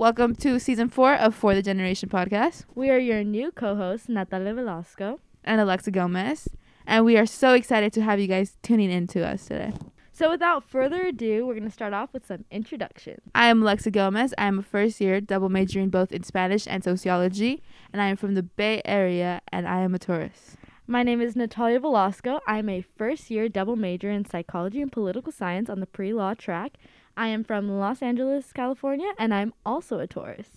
[0.00, 2.64] Welcome to season four of For the Generation podcast.
[2.74, 5.20] We are your new co-hosts, Natalia Velasco.
[5.44, 6.48] And Alexa Gomez.
[6.86, 9.74] And we are so excited to have you guys tuning in to us today.
[10.10, 13.20] So without further ado, we're going to start off with some introductions.
[13.34, 14.32] I am Alexa Gomez.
[14.38, 17.62] I am a first year double majoring both in Spanish and sociology.
[17.92, 20.56] And I am from the Bay Area and I am a Taurus.
[20.86, 22.40] My name is Natalia Velasco.
[22.48, 26.32] I'm a first year double major in psychology and political science on the pre law
[26.32, 26.78] track.
[27.16, 30.48] I am from Los Angeles, California, and I'm also a Taurus.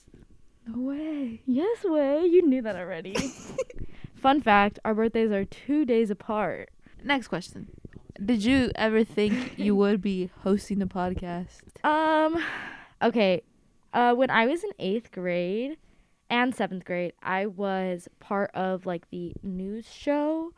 [0.66, 1.42] No way.
[1.46, 2.26] Yes, way.
[2.26, 3.16] You knew that already.
[4.16, 6.70] Fun fact our birthdays are two days apart.
[7.04, 7.68] Next question.
[8.24, 11.62] Did you ever think you would be hosting the podcast?
[11.84, 12.42] Um,
[13.02, 13.44] okay.
[13.94, 15.78] Uh, when I was in eighth grade,
[16.34, 20.52] and seventh grade, I was part of like the news show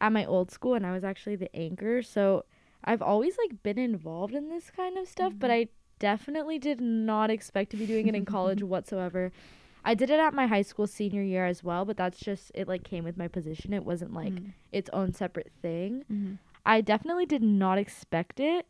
[0.00, 2.02] at my old school, and I was actually the anchor.
[2.02, 2.44] So
[2.84, 5.38] I've always like been involved in this kind of stuff, mm-hmm.
[5.38, 5.68] but I
[5.98, 9.32] definitely did not expect to be doing it in college whatsoever.
[9.84, 12.68] I did it at my high school senior year as well, but that's just it
[12.68, 13.72] like came with my position.
[13.72, 14.50] It wasn't like mm-hmm.
[14.72, 16.04] its own separate thing.
[16.12, 16.34] Mm-hmm.
[16.66, 18.66] I definitely did not expect it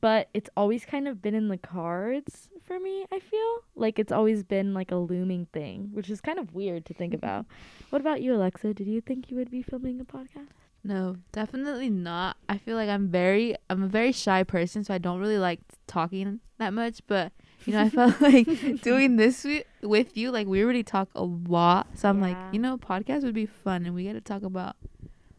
[0.00, 4.12] but it's always kind of been in the cards for me i feel like it's
[4.12, 7.46] always been like a looming thing which is kind of weird to think about
[7.90, 11.90] what about you alexa did you think you would be filming a podcast no definitely
[11.90, 15.38] not i feel like i'm very i'm a very shy person so i don't really
[15.38, 17.32] like talking that much but
[17.66, 18.46] you know i felt like
[18.82, 19.46] doing this
[19.82, 22.28] with, you like we already talk a lot so i'm yeah.
[22.28, 24.76] like you know podcast would be fun and we get to talk about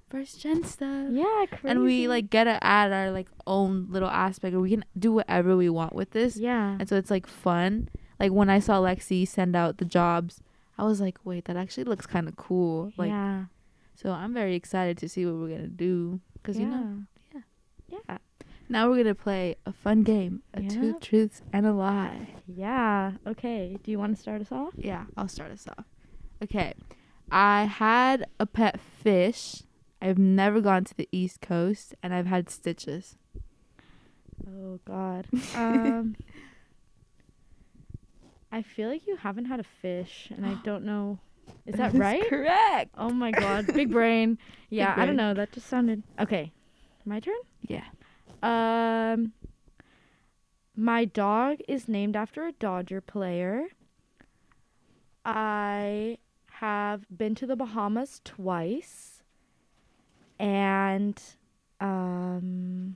[0.09, 1.07] first gen stuff.
[1.11, 1.67] Yeah, crazy.
[1.67, 5.11] And we like get to add our like own little aspect, or we can do
[5.11, 6.37] whatever we want with this.
[6.37, 6.75] Yeah.
[6.79, 7.89] And so it's like fun.
[8.19, 10.41] Like when I saw Lexi send out the jobs,
[10.77, 12.91] I was like, wait, that actually looks kind of cool.
[12.97, 13.45] Like, yeah.
[13.99, 16.65] So I'm very excited to see what we're gonna do, cause yeah.
[16.65, 17.41] you know, yeah,
[18.07, 18.17] yeah.
[18.69, 20.71] Now we're gonna play a fun game, a yep.
[20.71, 22.27] two truths and a lie.
[22.47, 23.13] Yeah.
[23.25, 23.77] Okay.
[23.83, 24.73] Do you want to start us off?
[24.77, 25.85] Yeah, I'll start us off.
[26.43, 26.73] Okay.
[27.31, 29.63] I had a pet fish
[30.01, 33.17] I've never gone to the East Coast, and I've had stitches.
[34.47, 35.27] Oh God.
[35.55, 36.15] um,
[38.51, 41.19] I feel like you haven't had a fish, and I don't know.
[41.65, 42.27] Is that, that right?
[42.29, 42.91] correct.
[42.97, 44.37] Oh my God, big brain.
[44.69, 45.03] Yeah, brain.
[45.03, 45.33] I don't know.
[45.33, 46.51] That just sounded okay.
[47.05, 47.35] My turn.
[47.61, 47.85] Yeah.
[48.43, 49.33] Um,
[50.75, 53.67] my dog is named after a Dodger player.
[55.25, 56.17] I
[56.51, 59.23] have been to the Bahamas twice
[60.39, 61.21] and
[61.79, 62.95] um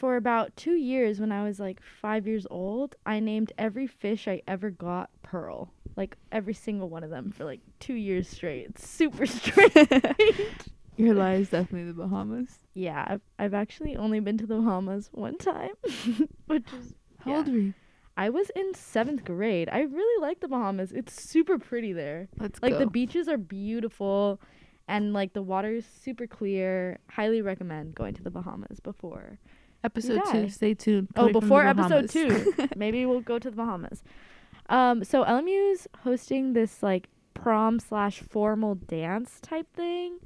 [0.00, 4.26] for about two years when I was like five years old, I named every fish
[4.26, 5.74] I ever got Pearl.
[5.96, 8.66] Like every single one of them for like two years straight.
[8.68, 9.74] It's super straight.
[10.96, 12.58] Your lie is definitely the Bahamas.
[12.74, 15.70] Yeah, I've, I've actually only been to the Bahamas one time,
[16.46, 17.36] which is how yeah.
[17.38, 17.74] old were you?
[18.16, 19.70] I was in seventh grade.
[19.72, 20.92] I really like the Bahamas.
[20.92, 22.28] It's super pretty there.
[22.38, 22.80] Let's like go.
[22.80, 24.40] the beaches are beautiful
[24.88, 26.98] and like the water is super clear.
[27.08, 29.38] Highly recommend going to the Bahamas before
[29.84, 30.48] episode two.
[30.48, 31.08] Stay tuned.
[31.16, 34.02] Oh, before episode two, maybe we'll go to the Bahamas.
[34.70, 40.18] Um, so LMU's hosting this like prom slash formal dance type thing.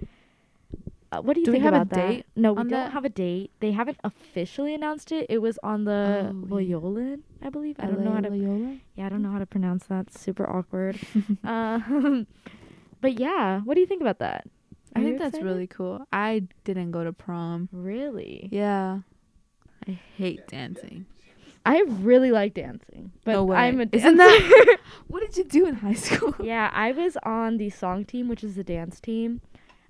[1.11, 2.09] Uh, what do you do think we have about a that?
[2.09, 2.27] date?
[2.37, 2.93] No, we don't that?
[2.93, 3.53] have a date.
[3.61, 5.27] They haven't officially announced it.
[5.29, 7.77] It was on the oh, Loyolan, I believe.
[7.79, 8.31] I don't know how to.
[8.31, 8.79] Loyola?
[8.97, 10.09] Yeah, I don't know how to pronounce that.
[10.09, 10.99] It's super awkward.
[11.45, 12.27] um,
[13.01, 14.47] but yeah, what do you think about that?
[14.97, 16.07] Are I think that's really cool.
[16.13, 17.69] I didn't go to prom.
[17.73, 18.49] Really?
[18.53, 19.01] Yeah.
[19.87, 21.07] I hate dancing.
[21.65, 23.53] I really like dancing, but no.
[23.53, 24.09] I'm a dancer.
[24.09, 26.35] Isn't that what did you do in high school?
[26.43, 29.41] Yeah, I was on the song team, which is the dance team.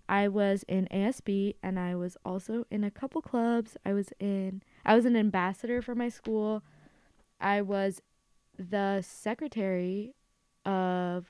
[0.08, 3.76] I was in ASB, and I was also in a couple clubs.
[3.84, 4.62] I was in.
[4.84, 6.62] I was an ambassador for my school.
[7.40, 8.00] I was
[8.58, 10.14] the secretary
[10.64, 11.26] of.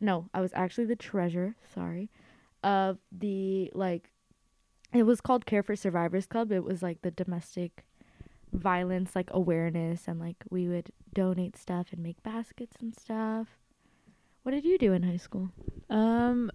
[0.00, 1.54] No, I was actually the treasurer.
[1.72, 2.10] Sorry,
[2.62, 4.10] of the like
[4.92, 6.52] it was called Care for Survivors Club.
[6.52, 7.84] It was like the domestic
[8.54, 13.48] violence like awareness and like we would donate stuff and make baskets and stuff.
[14.42, 15.50] What did you do in high school?
[15.90, 16.50] Um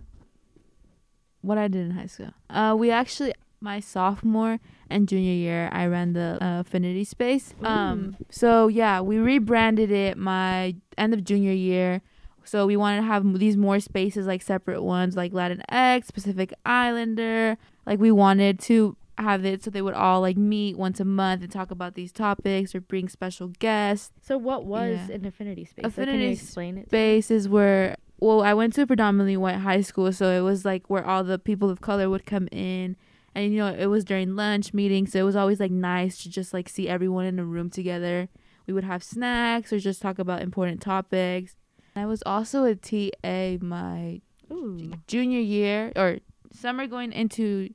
[1.41, 2.33] what I did in high school.
[2.49, 4.59] Uh we actually my sophomore
[4.89, 7.53] and junior year I ran the uh, affinity space.
[7.61, 12.01] Um so yeah, we rebranded it my end of junior year
[12.49, 16.51] so we wanted to have these more spaces like separate ones like Latin X, Pacific
[16.65, 17.57] Islander.
[17.85, 21.41] Like we wanted to have it so they would all like meet once a month
[21.43, 24.11] and talk about these topics or bring special guests.
[24.21, 25.15] So what was yeah.
[25.15, 25.85] an affinity space?
[25.85, 26.87] Affinity like, explain it?
[26.87, 30.89] Spaces where well, I went to a predominantly white high school, so it was like
[30.89, 32.97] where all the people of color would come in.
[33.33, 36.29] And you know, it was during lunch meetings, so it was always like nice to
[36.29, 38.27] just like see everyone in a room together
[38.69, 41.55] we would have snacks or just talk about important topics.
[41.95, 44.91] I was also a TA my Ooh.
[45.07, 46.19] junior year or
[46.53, 47.71] summer going into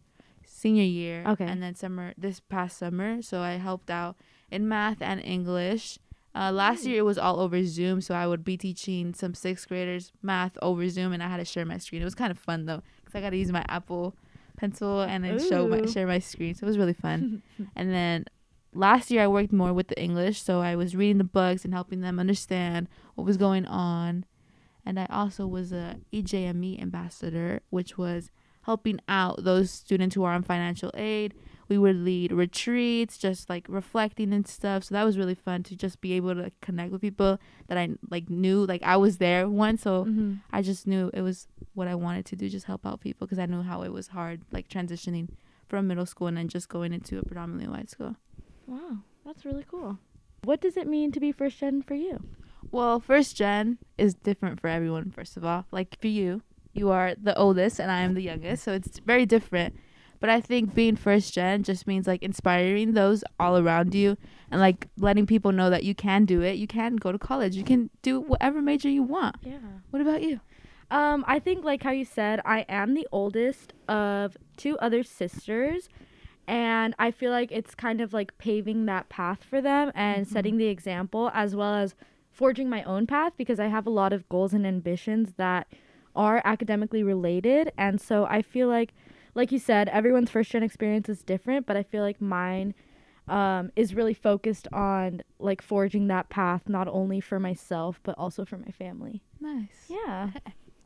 [0.64, 1.22] senior year.
[1.26, 1.44] Okay.
[1.44, 3.20] And then summer this past summer.
[3.20, 4.16] So I helped out
[4.50, 5.98] in math and English.
[6.34, 9.68] Uh, last year it was all over Zoom, so I would be teaching some sixth
[9.68, 12.02] graders math over Zoom, and I had to share my screen.
[12.02, 14.16] It was kind of fun though, because I got to use my Apple
[14.56, 16.54] Pencil and then show my share my screen.
[16.54, 17.42] So it was really fun.
[17.76, 18.24] and then
[18.72, 21.74] last year I worked more with the English, so I was reading the books and
[21.74, 24.24] helping them understand what was going on.
[24.86, 28.30] And I also was a EJME ambassador, which was
[28.64, 31.34] helping out those students who are on financial aid.
[31.66, 34.84] We would lead retreats, just like reflecting and stuff.
[34.84, 37.38] So that was really fun to just be able to connect with people
[37.68, 38.66] that I like knew.
[38.66, 40.40] Like I was there once, so Mhm.
[40.52, 43.38] I just knew it was what I wanted to do, just help out people because
[43.38, 45.28] I knew how it was hard, like transitioning
[45.66, 48.16] from middle school and then just going into a predominantly white school.
[48.66, 49.98] Wow, that's really cool.
[50.44, 52.22] What does it mean to be first gen for you?
[52.70, 55.64] Well, first gen is different for everyone, first of all.
[55.70, 56.42] Like for you,
[56.74, 59.74] you are the oldest and I am the youngest, so it's very different.
[60.20, 64.16] But I think being first gen just means like inspiring those all around you
[64.50, 66.56] and like letting people know that you can do it.
[66.56, 67.56] You can go to college.
[67.56, 69.36] You can do whatever major you want.
[69.42, 69.58] Yeah.
[69.90, 70.40] What about you?
[70.90, 75.88] Um, I think like how you said, I am the oldest of two other sisters,
[76.46, 80.30] and I feel like it's kind of like paving that path for them and Mhm.
[80.30, 81.94] setting the example as well as
[82.30, 85.66] forging my own path because I have a lot of goals and ambitions that
[86.14, 88.92] are academically related, and so I feel like
[89.34, 92.72] like you said, everyone's first gen experience is different, but I feel like mine
[93.26, 98.44] um, is really focused on like forging that path not only for myself but also
[98.44, 99.22] for my family.
[99.40, 99.86] Nice.
[99.88, 100.30] Yeah.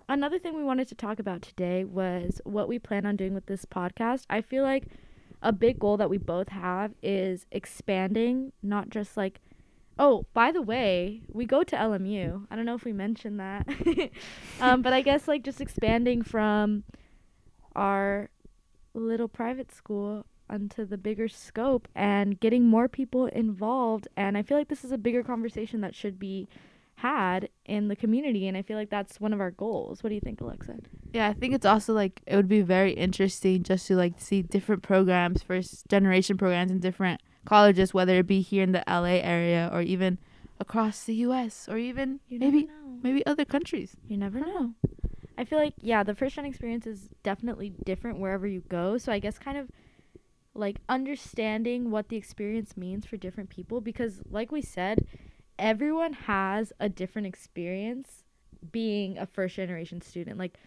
[0.08, 3.46] Another thing we wanted to talk about today was what we plan on doing with
[3.46, 4.25] this podcast.
[4.30, 4.84] I feel like
[5.42, 9.40] a big goal that we both have is expanding, not just like,
[9.98, 12.46] oh, by the way, we go to LMU.
[12.50, 13.68] I don't know if we mentioned that.
[14.60, 16.84] um, but I guess like just expanding from
[17.74, 18.30] our
[18.94, 24.08] little private school onto the bigger scope and getting more people involved.
[24.16, 26.48] And I feel like this is a bigger conversation that should be
[26.96, 30.02] had in the community and I feel like that's one of our goals.
[30.02, 30.78] What do you think, Alexa?
[31.12, 34.42] Yeah, I think it's also like it would be very interesting just to like see
[34.42, 39.20] different programs, first generation programs and different colleges, whether it be here in the LA
[39.24, 40.18] area or even
[40.60, 42.98] across the US or even You maybe know.
[43.02, 43.96] maybe other countries.
[44.06, 44.74] You never know.
[45.38, 48.98] I feel like yeah, the first gen experience is definitely different wherever you go.
[48.98, 49.70] So I guess kind of
[50.54, 55.06] like understanding what the experience means for different people because like we said,
[55.58, 58.24] everyone has a different experience
[58.72, 60.36] being a first generation student.
[60.38, 60.58] Like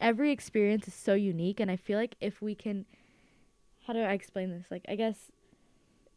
[0.00, 2.86] every experience is so unique and I feel like if we can
[3.86, 4.66] how do I explain this?
[4.70, 5.32] Like I guess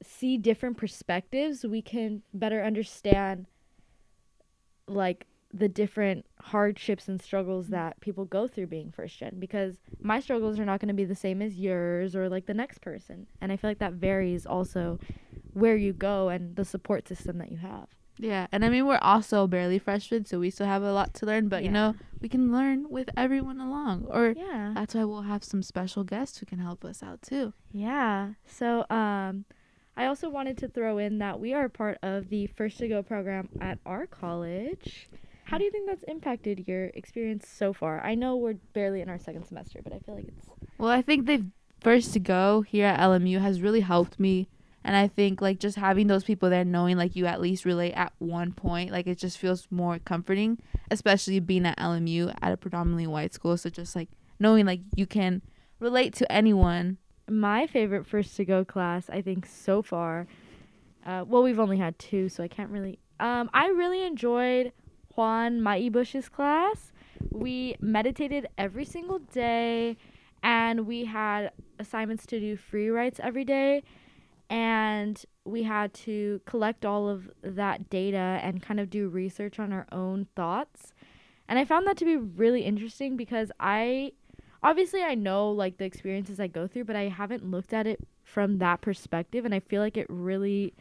[0.03, 3.47] see different perspectives, we can better understand
[4.87, 10.19] like the different hardships and struggles that people go through being first gen because my
[10.19, 13.27] struggles are not going to be the same as yours or like the next person.
[13.39, 14.99] And i feel like that varies also
[15.53, 17.87] where you go and the support system that you have.
[18.19, 21.25] Yeah, and I mean we're also barely freshmen, so we still have a lot to
[21.25, 21.47] learn.
[21.49, 24.71] But you know, we can learn with everyone along, or yeah.
[24.75, 27.53] that's why we'll have some special guests who can help us out too.
[27.71, 28.33] yeah.
[28.45, 29.45] So um
[29.97, 33.01] i also wanted to throw in that we are part of the first to go
[33.03, 35.07] program at our college
[35.45, 39.09] how do you think that's impacted your experience so far i know we're barely in
[39.09, 40.47] our second semester but i feel like it's
[40.77, 41.45] Well, I think the
[41.81, 44.47] first to go here at LMU has really helped me.
[44.85, 47.93] And I think like just having those people there knowing like you at least relate
[47.93, 50.59] at one point, like it just feels more comforting,
[50.91, 53.55] especially being at LMU at a predominantly white school.
[53.55, 54.09] So just like
[54.39, 55.41] knowing like you can
[55.79, 56.97] relate to anyone.
[57.29, 60.27] My favorite first to go class i think so far
[61.05, 64.71] uh, well we've only had two so i can't really um, i really enjoyed
[65.15, 66.91] juan mai bush's class.
[67.31, 69.97] We meditated every single day
[70.41, 73.83] and we had assignments to do free writes every day
[74.49, 79.71] and we had to collect all of that data and kind of do research on
[79.71, 80.93] our own thoughts.
[81.47, 84.13] And i found that to be really interesting because i
[84.63, 87.99] obviously I know like the experiences I go through, but I haven't looked at it
[88.23, 90.73] from that perspective and I feel like it really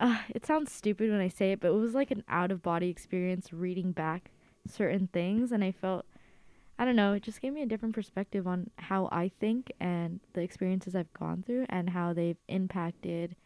[0.00, 2.62] uh, it sounds stupid when I say it, but it was like an out of
[2.62, 4.30] body experience reading back
[4.66, 6.06] certain things and I felt
[6.78, 10.20] I don't know, it just gave me a different perspective on how I think and
[10.32, 13.36] the experiences I've gone through and how they've impacted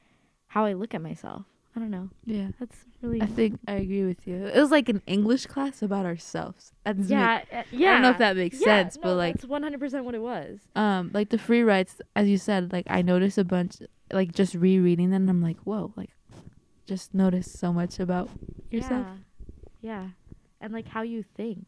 [0.49, 1.43] how I look at myself.
[1.77, 2.09] I don't know.
[2.25, 2.49] Yeah.
[2.59, 4.47] That's really I think I agree with you.
[4.47, 6.73] It was like an English class about ourselves.
[6.85, 7.91] That's yeah, uh, yeah.
[7.91, 10.23] I don't know if that makes yeah, sense, no, but like that's 100% what it
[10.23, 10.59] was.
[10.75, 13.77] um like the free writes as you said like i noticed a bunch
[14.13, 16.11] like just rereading them and i'm like whoa like
[16.87, 18.31] just notice so much about
[18.71, 19.07] yourself.
[19.81, 20.03] Yeah.
[20.03, 20.09] yeah.
[20.61, 21.67] And like how you think.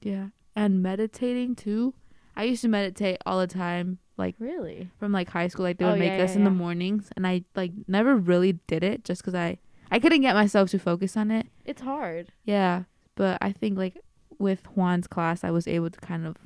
[0.00, 0.28] Yeah.
[0.56, 1.94] And meditating too.
[2.36, 4.88] I used to meditate all the time, like Really?
[4.98, 5.64] from like high school.
[5.64, 7.72] Like they oh, would Oh, make yeah, us yeah, in the mornings, and I like
[7.88, 9.58] never really did it just because I
[9.90, 11.46] I couldn't get myself to focus on it.
[11.64, 12.32] It's hard.
[12.44, 12.84] Yeah,
[13.16, 13.96] but I think like
[14.38, 16.36] with Juan's class, I was able to kind of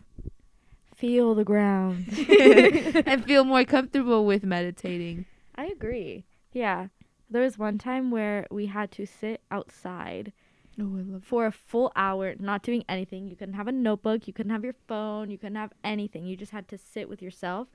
[0.94, 2.06] Feel the ground.
[3.06, 5.26] and feel more comfortable with meditating.
[5.54, 6.24] I agree.
[6.52, 6.88] Yeah.
[7.30, 10.32] There was one time where we had to sit outside
[10.80, 11.24] Oh, I love.
[11.24, 13.28] for a full hour, not doing anything.
[13.28, 16.24] You couldn't have a notebook, you couldn't have your phone, you couldn't have anything.
[16.26, 17.68] You just had to sit with yourself.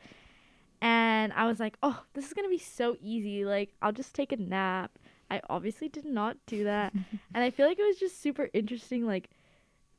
[0.81, 3.45] And I was like, oh, this is going to be so easy.
[3.45, 4.99] Like, I'll just take a nap.
[5.31, 6.93] I obviously did not do that.
[7.33, 9.05] and I feel like it was just super interesting.
[9.05, 9.29] Like,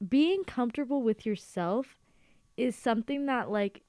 [0.06, 1.96] being comfortable with yourself
[2.56, 3.82] is something that, like,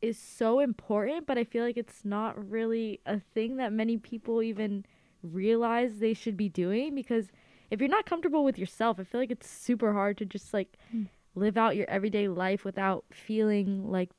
[0.00, 4.42] is so important, but I feel like it's not really a thing that many people
[4.42, 4.84] even
[5.22, 7.26] realize they should be doing because
[7.70, 10.76] if you're not comfortable with yourself, I feel like it's super hard to just like
[10.94, 11.08] Mm.
[11.34, 14.10] live out your everyday life without feeling like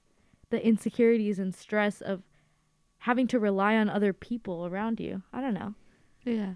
[0.50, 2.24] the insecurities and stress of
[3.00, 5.24] having to rely on other people around you.
[5.34, 5.76] I don't know.
[6.26, 6.54] Yeah.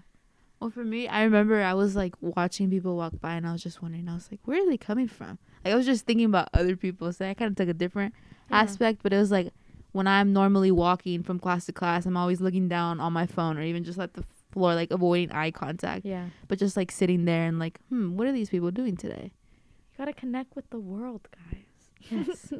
[0.60, 3.62] Well, for me, I remember I was like watching people walk by, and I was
[3.62, 4.08] just wondering.
[4.08, 5.38] I was like, where are they coming from?
[5.64, 7.12] Like I was just thinking about other people.
[7.12, 8.14] So I kind of took a different
[8.50, 8.60] Yeah.
[8.62, 9.52] aspect, but it was like
[9.92, 13.58] when I'm normally walking from class to class, I'm always looking down on my phone
[13.58, 14.24] or even just at the
[14.54, 16.28] floor, like avoiding eye contact, Yeah.
[16.48, 19.32] but just like sitting there and like, hmm, what are these people doing today?
[19.92, 21.60] You got to connect with the world, guys.
[22.10, 22.52] Yes.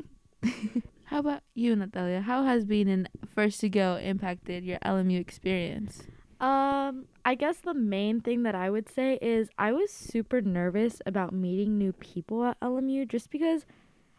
[1.05, 2.21] How about you, Natalia?
[2.21, 6.03] How has being in first to go impacted your LMU experience?
[6.41, 11.01] Um, I guess the main thing that I would say is I was super nervous
[11.07, 13.65] about meeting new people at LMU just because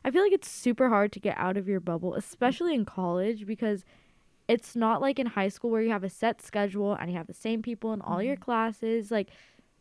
[0.03, 3.45] I feel like it's super hard to get out of your bubble, especially in college
[3.47, 3.83] because
[4.47, 7.27] it's not like in high school where you have a set schedule and you have
[7.27, 9.11] the same people in all your classes.
[9.11, 9.29] Like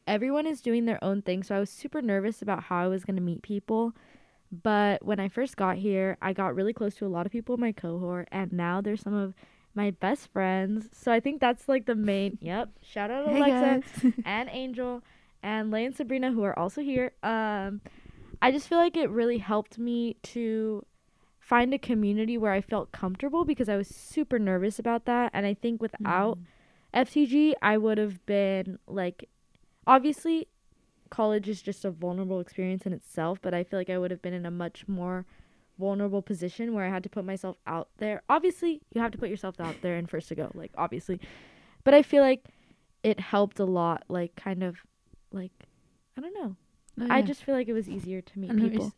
[0.06, 3.04] everyone is doing their own thing, so I was super nervous about how I was
[3.04, 3.92] going to meet people.
[4.62, 7.56] But when I first got here, I got really close to a lot of people
[7.56, 9.34] in my cohort and now they're some of
[9.74, 10.88] my best friends.
[10.92, 12.38] So I think that's like the main.
[12.40, 12.70] Yep.
[12.82, 15.02] Shout out to Alexa and Angel
[15.42, 17.12] and Lay and Sabrina who are also here.
[17.22, 17.80] Um,
[18.40, 20.84] I just feel like it really helped me to
[21.44, 25.30] find a community where I felt comfortable because I was super nervous about that.
[25.34, 27.00] And I think without mm-hmm.
[27.00, 29.28] FTG, I would have been like,
[29.86, 30.48] obviously,
[31.10, 34.22] college is just a vulnerable experience in itself, but I feel like I would have
[34.22, 35.26] been in a much more
[35.78, 38.22] vulnerable position where I had to put myself out there.
[38.30, 41.20] Obviously, you have to put yourself out there in first to go, like obviously.
[41.84, 42.46] But I feel like
[43.02, 44.78] it helped a lot, like kind of
[45.30, 45.52] like
[46.16, 46.56] I don't know.
[47.02, 48.94] Oh, I just feel like it was easier to meet people.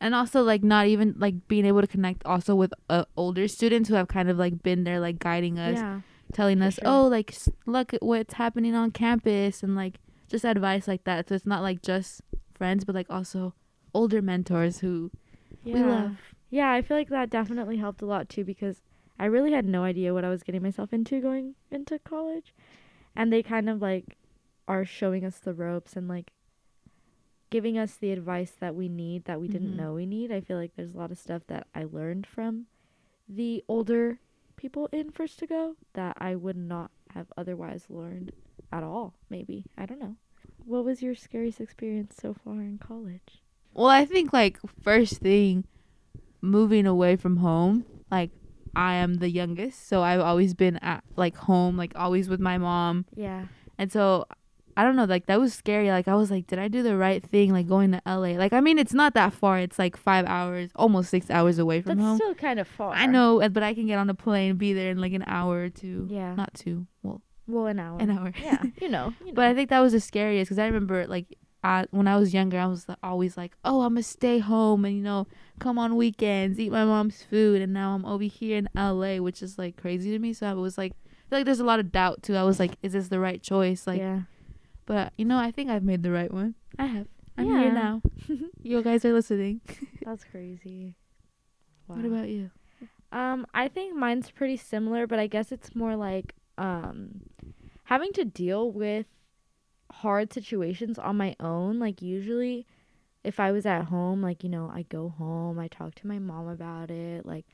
[0.00, 3.88] And also like not even like being able to connect also with uh, older students
[3.88, 6.00] who have kind of like been there like guiding us Yeah.
[6.32, 6.84] telling us sure.
[6.86, 7.34] oh like
[7.66, 11.62] look at what's happening on campus and like just advice like that so it's not
[11.62, 12.22] like just
[12.54, 13.54] friends but like also
[13.92, 15.10] older mentors who
[15.64, 15.74] Yeah.
[15.74, 16.16] we love
[16.50, 18.82] Yeah, I feel like that definitely helped a lot too because
[19.18, 22.54] I really had no idea what I was getting myself into going into college.
[23.14, 24.16] And they kind of like
[24.66, 26.32] are showing us the ropes and like
[27.50, 29.76] giving us the advice that we need that we didn't Mhm.
[29.76, 30.30] know we need.
[30.32, 32.66] I feel like there's a lot of stuff that I learned from
[33.28, 34.20] the older
[34.56, 38.32] people in First to Go that I would not have otherwise learned
[38.72, 39.64] at all, maybe.
[39.76, 40.16] I don't know.
[40.64, 43.42] What was your scariest experience so far in college?
[43.72, 45.64] well i think like first thing
[46.40, 48.30] moving away from home like
[48.74, 52.58] i am the youngest so i've always been at like home like always with my
[52.58, 53.46] mom Yeah.
[53.78, 54.26] And so
[54.80, 55.90] I don't know, like that was scary.
[55.90, 57.52] Like I was like, did I do the right thing?
[57.52, 58.32] Like going to LA.
[58.38, 59.58] Like I mean, it's not that far.
[59.58, 62.16] It's like five hours, almost six hours away from That's home.
[62.16, 62.92] still kind of far.
[62.94, 65.64] I know, but I can get on a plane, be there in like an hour
[65.64, 66.06] or two.
[66.10, 66.34] Yeah.
[66.34, 66.86] Not two.
[67.02, 67.98] Well, Well, an hour.
[68.00, 68.32] an hour.
[68.42, 69.12] Yeah, you know.
[69.20, 69.32] You know.
[69.34, 71.26] But I think that was the scariest because I remember like
[71.62, 74.96] I, when I was younger, I was always like, oh, I'm gonna stay home and
[74.96, 75.26] you know
[75.58, 79.42] come on weekends, eat my mom's food, and now I'm over here in LA, which
[79.42, 80.32] is like crazy to me.
[80.32, 82.34] So I was like, I feel like there's a lot of doubt too.
[82.34, 83.86] I was like, is this the right choice?
[83.86, 83.98] Like.
[83.98, 84.20] yeah.
[84.90, 86.56] But you know, I think I've made the right one.
[86.76, 87.06] I have.
[87.38, 87.58] I'm Yeah.
[87.60, 88.02] here now.
[88.64, 89.60] you guys are listening.
[90.04, 90.96] That's crazy.
[91.86, 91.94] Wow.
[91.94, 92.50] What about you?
[93.12, 97.20] Um, I think mine's pretty similar, but I guess it's more like um
[97.84, 99.06] having to deal with
[99.92, 101.78] hard situations on my own.
[101.78, 102.66] Like usually
[103.22, 106.18] if I was at home, like, you know, I go home, I talk to my
[106.18, 107.46] mom about it, like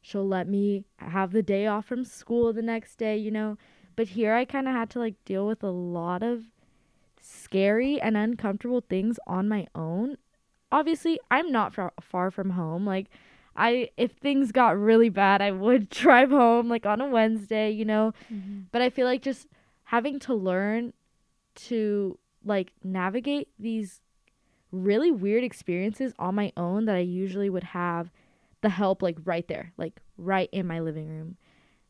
[0.00, 3.58] she'll let me have the day off from school the next day, you know.
[3.94, 6.46] But here I kind of had to like deal with a lot of
[7.20, 10.16] scary and uncomfortable things on my own.
[10.72, 12.86] Obviously, I'm not far, far from home.
[12.86, 13.06] Like
[13.56, 17.84] I if things got really bad, I would drive home like on a Wednesday, you
[17.84, 18.12] know.
[18.32, 18.62] Mm-hmm.
[18.72, 19.46] But I feel like just
[19.84, 20.92] having to learn
[21.54, 24.00] to like navigate these
[24.72, 28.10] really weird experiences on my own that I usually would have
[28.60, 31.36] the help like right there, like right in my living room.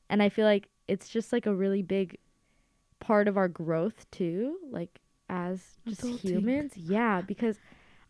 [0.09, 2.19] And I feel like it's just like a really big
[3.01, 6.21] part of our growth too, like as just Adulting.
[6.21, 6.73] humans.
[6.77, 7.59] Yeah, because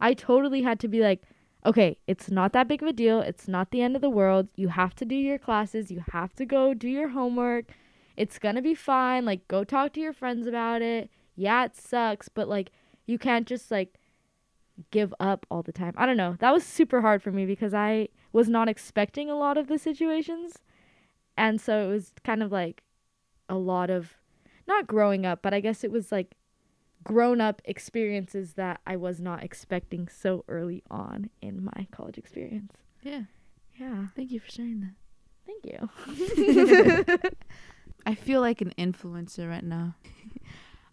[0.01, 1.23] I totally had to be like,
[1.67, 3.21] okay, it's not that big of a deal.
[3.21, 4.49] It's not the end of the world.
[4.57, 5.91] You have to do your classes.
[5.91, 7.67] You have to go do your homework.
[8.17, 9.25] It's going to be fine.
[9.25, 11.11] Like, go talk to your friends about it.
[11.37, 12.71] Yeah, it sucks, but like,
[13.07, 13.99] you can't just like
[14.91, 15.95] give up all the time.
[15.97, 16.37] I don't know.
[16.39, 19.79] That was super hard for me because I was not expecting a lot of the
[19.79, 20.55] situations.
[21.37, 22.83] And so it was kind of like
[23.49, 24.15] a lot of
[24.67, 26.37] not growing up, but I guess it was like
[27.05, 32.73] grown up experiences that I was not expecting so early on in my college experience.
[33.03, 33.23] Yeah.
[33.79, 34.07] Yeah.
[34.15, 34.95] Thank you for sharing that.
[35.47, 37.31] Thank you.
[38.07, 39.95] I feel like an influencer right now.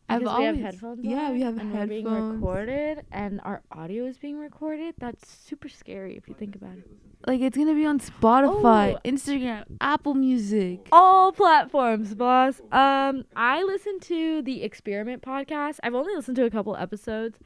[0.08, 3.42] Because I've we always, have headphones Yeah, on we have and we're being recorded and
[3.44, 4.96] our audio is being recorded.
[5.00, 6.88] That's super scary if you think about it.
[7.26, 9.00] Like it's gonna be on Spotify, Oh.
[9.04, 10.88] Instagram, Apple Music.
[10.94, 12.62] all platforms, boss.
[12.72, 15.80] Um, I listen to the Experiment podcast.
[15.84, 17.40] I've only listened to a couple episodes.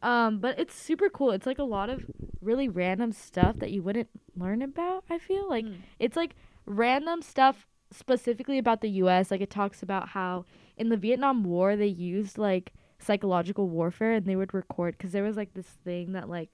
[0.00, 1.32] Um, but it's super cool.
[1.32, 2.06] It's like a lot of
[2.40, 5.48] really random stuff that you wouldn't learn about, I feel.
[5.48, 5.78] Like Mm.
[5.98, 6.36] it's like
[6.66, 9.30] random stuff specifically about the US.
[9.30, 10.44] Like it talks about how
[10.76, 15.22] in the Vietnam War they used like psychological warfare and they would record cuz there
[15.22, 16.50] was like this thing that like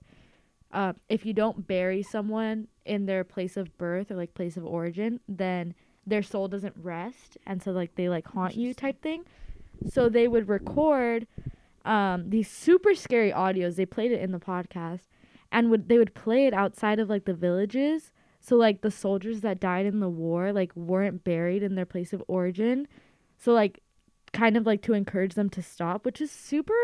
[0.74, 4.64] uh, if you don't bury someone in their place of birth or like place of
[4.66, 5.72] origin, then
[6.04, 9.24] their soul doesn't rest, and so like they like haunt you type thing.
[9.88, 11.26] So they would record
[11.84, 13.76] um, these super scary audios.
[13.76, 15.02] They played it in the podcast,
[15.52, 18.12] and would they would play it outside of like the villages.
[18.46, 22.12] So like the soldiers that died in the war like weren't buried in their place
[22.12, 22.86] of origin.
[23.38, 23.80] So like
[24.34, 26.74] kind of like to encourage them to stop, which is super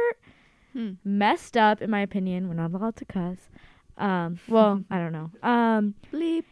[0.73, 0.93] Hmm.
[1.05, 2.49] messed up in my opinion.
[2.49, 3.51] We're not allowed to cuss.
[3.99, 5.31] Um, well, I don't know.
[5.43, 6.45] Um, Bleep.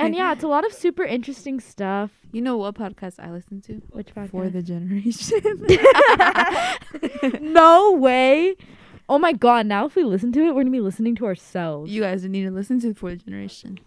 [0.00, 2.10] and yeah, it's a lot of super interesting stuff.
[2.32, 3.74] You know what podcast I listen to?
[3.90, 4.30] Which podcast?
[4.30, 5.40] For the generation.
[7.40, 8.56] no way.
[9.08, 11.90] Oh my god, now if we listen to it, we're gonna be listening to ourselves.
[11.90, 13.78] you guys need to listen to For the Generation.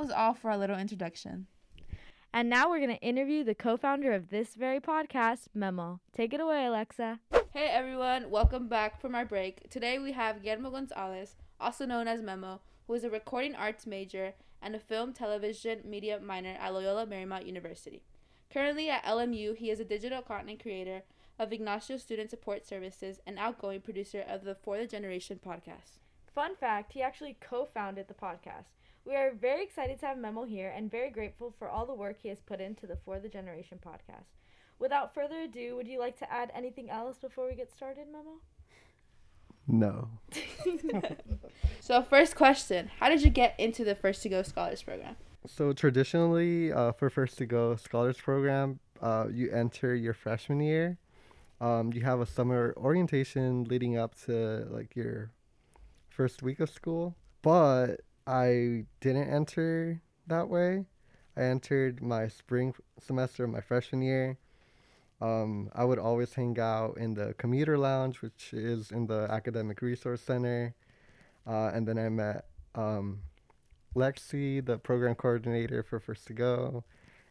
[0.00, 1.46] Was all for our little introduction.
[2.32, 6.00] And now we're gonna interview the co-founder of this very podcast, Memo.
[6.16, 7.20] Take it away, Alexa.
[7.52, 9.68] Hey everyone, welcome back from our break.
[9.68, 14.32] Today we have Guillermo Gonzalez, also known as Memo, who is a recording arts major
[14.62, 18.02] and a film television media minor at Loyola Marymount University.
[18.50, 21.02] Currently at LMU, he is a digital content creator
[21.38, 25.98] of Ignacio Student Support Services and outgoing producer of the For the Generation podcast.
[26.34, 28.79] Fun fact, he actually co-founded the podcast.
[29.04, 32.16] We are very excited to have Memo here and very grateful for all the work
[32.20, 34.26] he has put into the For the Generation podcast.
[34.78, 38.40] Without further ado, would you like to add anything else before we get started, Memo?
[39.66, 40.08] No.
[41.80, 45.16] So first question, how did you get into the First to Go Scholars Program?
[45.46, 50.98] So traditionally, uh, for First to Go Scholars Program, uh, you enter your freshman year.
[51.60, 55.32] Um, you have a summer orientation leading up to like your
[56.10, 57.16] first week of school.
[57.42, 60.86] But I didn't enter that way.
[61.36, 64.38] I entered my spring semester my freshman year.
[65.20, 69.82] Um, I would always hang out in the commuter lounge, which is in the academic
[69.82, 70.76] resource center.
[71.44, 72.44] Uh, and then I met
[72.76, 73.18] um,
[73.96, 76.84] Lexi, the program coordinator for First to Go,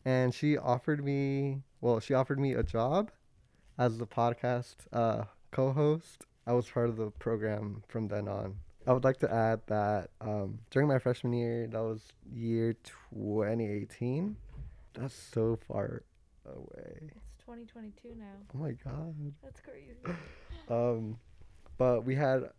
[0.03, 3.09] and she offered me, well, she offered me a job
[3.77, 6.25] as the podcast uh, co-host.
[6.45, 8.57] I was part of the program from then on.
[8.89, 12.01] I would like to add that um, during my freshman year, that was
[12.33, 12.73] year
[13.11, 14.35] 2018.
[14.95, 16.01] That's so far
[16.47, 17.11] away.
[17.15, 18.25] It's 2022 now.
[18.55, 19.13] Oh my god.
[19.43, 19.93] That's crazy.
[20.71, 21.17] Um,
[21.79, 22.49] but we had,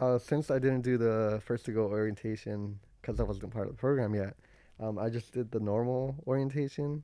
[0.00, 3.72] uh, since I didn't do the first to go orientation because I wasn't part of
[3.74, 4.36] the program yet,
[4.80, 7.02] um, I just did the normal orientation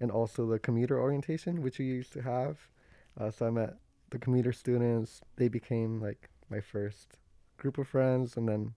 [0.00, 2.58] and also the commuter orientation, which we used to have.
[3.20, 3.74] Uh, so I met
[4.10, 5.20] the commuter students.
[5.34, 7.18] They became like my first
[7.56, 8.36] group of friends.
[8.36, 8.74] And then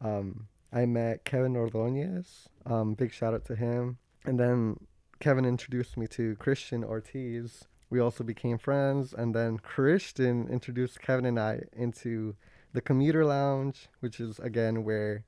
[0.00, 2.48] um, I met Kevin Ordonez.
[2.64, 3.98] Um, big shout out to him.
[4.24, 4.80] And then
[5.20, 7.64] Kevin introduced me to Christian Ortiz.
[7.88, 12.34] We also became friends, and then Christian introduced Kevin and I into
[12.72, 15.24] the commuter lounge, which is again where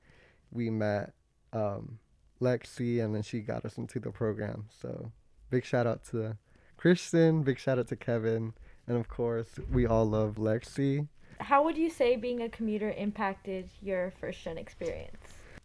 [0.51, 1.13] we met
[1.53, 1.99] um,
[2.41, 4.65] Lexi, and then she got us into the program.
[4.81, 5.11] So
[5.49, 6.37] big shout out to
[6.75, 8.53] Christian, big shout out to Kevin,
[8.87, 11.07] and of course we all love Lexi.
[11.39, 15.17] How would you say being a commuter impacted your first gen experience?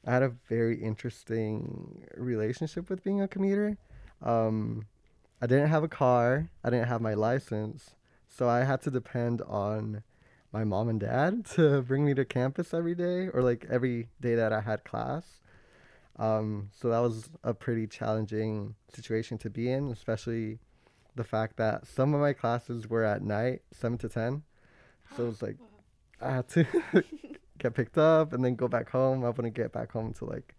[0.07, 3.77] I had a very interesting relationship with being a commuter.
[4.23, 4.87] Um,
[5.43, 6.51] I didn't have a car.
[6.63, 7.97] I didn't have my license,
[8.29, 10.03] so I had to depend on
[10.53, 14.37] my mom and dad to bring me to campus every day or like every day
[14.37, 15.41] that I had class.
[16.17, 20.61] Um, so that was a pretty challenging situation to be in, especially
[21.17, 24.45] the fact that some of my classes were at night, seven to ten.
[25.17, 25.57] So it was like
[26.21, 26.67] I had to
[27.59, 29.25] get picked up and then go back home.
[29.25, 30.55] I wouldn't get back home until like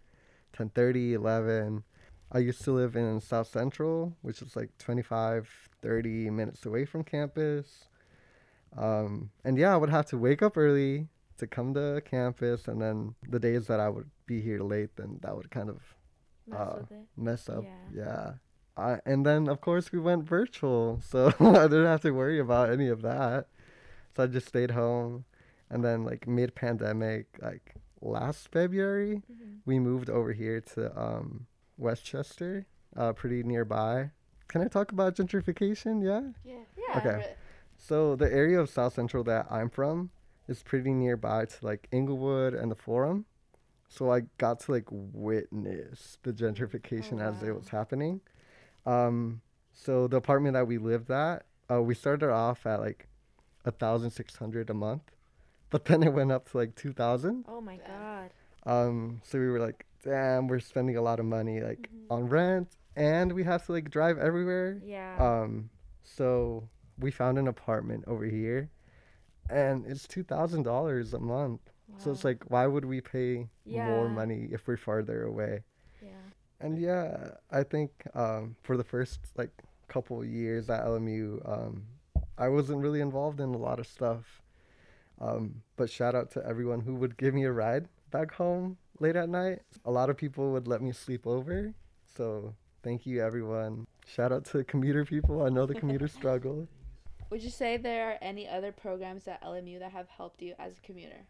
[0.56, 1.84] 10:30, 11.
[2.32, 5.48] I used to live in South Central, which is like 25,
[5.80, 7.84] 30 minutes away from campus.
[8.76, 12.80] Um, and yeah, I would have to wake up early to come to campus, and
[12.80, 15.80] then the days that I would be here late, then that would kind of
[16.48, 16.82] Mess uh,
[17.16, 17.64] mess up.
[17.94, 18.04] Yeah.
[18.04, 18.32] Yeah.
[18.76, 22.70] I, and then of course we went virtual, so I didn't have to worry about
[22.70, 23.48] any of that.
[24.16, 25.26] So I just stayed home,
[25.68, 29.58] and then like mid pandemic, like last February, Mhm.
[29.66, 32.64] we moved over here to um, Westchester,
[32.96, 34.10] uh, pretty nearby.
[34.48, 36.02] Can I talk about gentrification?
[36.02, 36.32] Yeah.
[36.44, 36.64] Yeah.
[36.78, 36.98] Yeah.
[36.98, 37.34] Okay.
[37.76, 40.10] So the area of South Central that I'm from
[40.48, 43.26] is pretty nearby to like Inglewood and the Forum.
[43.88, 48.22] So I got to like witness the gentrification as it was happening.
[48.86, 49.42] Um,
[49.74, 53.05] so the apartment that we lived at, uh, we started off at like
[53.66, 55.02] a thousand six hundred a month,
[55.70, 57.44] but then it went up to like two thousand.
[57.48, 58.30] Oh my god.
[58.64, 62.68] Um, so we were like, damn, we're spending a lot of money like on rent,
[62.96, 64.80] and we have to like drive everywhere.
[64.84, 65.16] Yeah.
[65.18, 65.70] Um,
[66.02, 68.70] so we found an apartment over here,
[69.50, 71.60] and it's two thousand dollars a month.
[71.88, 71.98] Wow.
[71.98, 75.62] So it's like, why would we pay more money if we're farther away?
[76.02, 76.08] Yeah.
[76.60, 79.50] And yeah, I think um, for the first like
[79.88, 81.84] couple years at LMU, um,
[82.38, 84.42] I wasn't really involved in a lot of stuff.
[85.20, 89.16] Um, but shout out to everyone who would give me a ride back home late
[89.16, 89.60] at night.
[89.84, 91.72] A lot of people would let me sleep over.
[92.16, 93.86] So thank you, everyone.
[94.06, 95.42] Shout out to commuter people.
[95.42, 96.68] I know the commuter struggle.
[97.30, 100.78] Would you say there are any other programs at LMU that have helped you as
[100.78, 101.26] a commuter?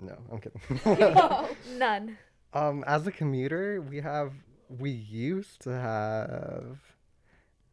[0.00, 1.56] No, I'm kidding.
[1.78, 2.18] None.
[2.52, 4.32] Um, as a commuter, we have
[4.68, 6.78] we used to have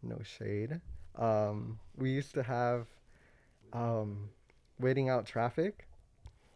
[0.01, 0.81] no shade.
[1.15, 2.88] Um, we used to have
[3.74, 4.30] um,
[4.80, 5.88] waiting out traffic,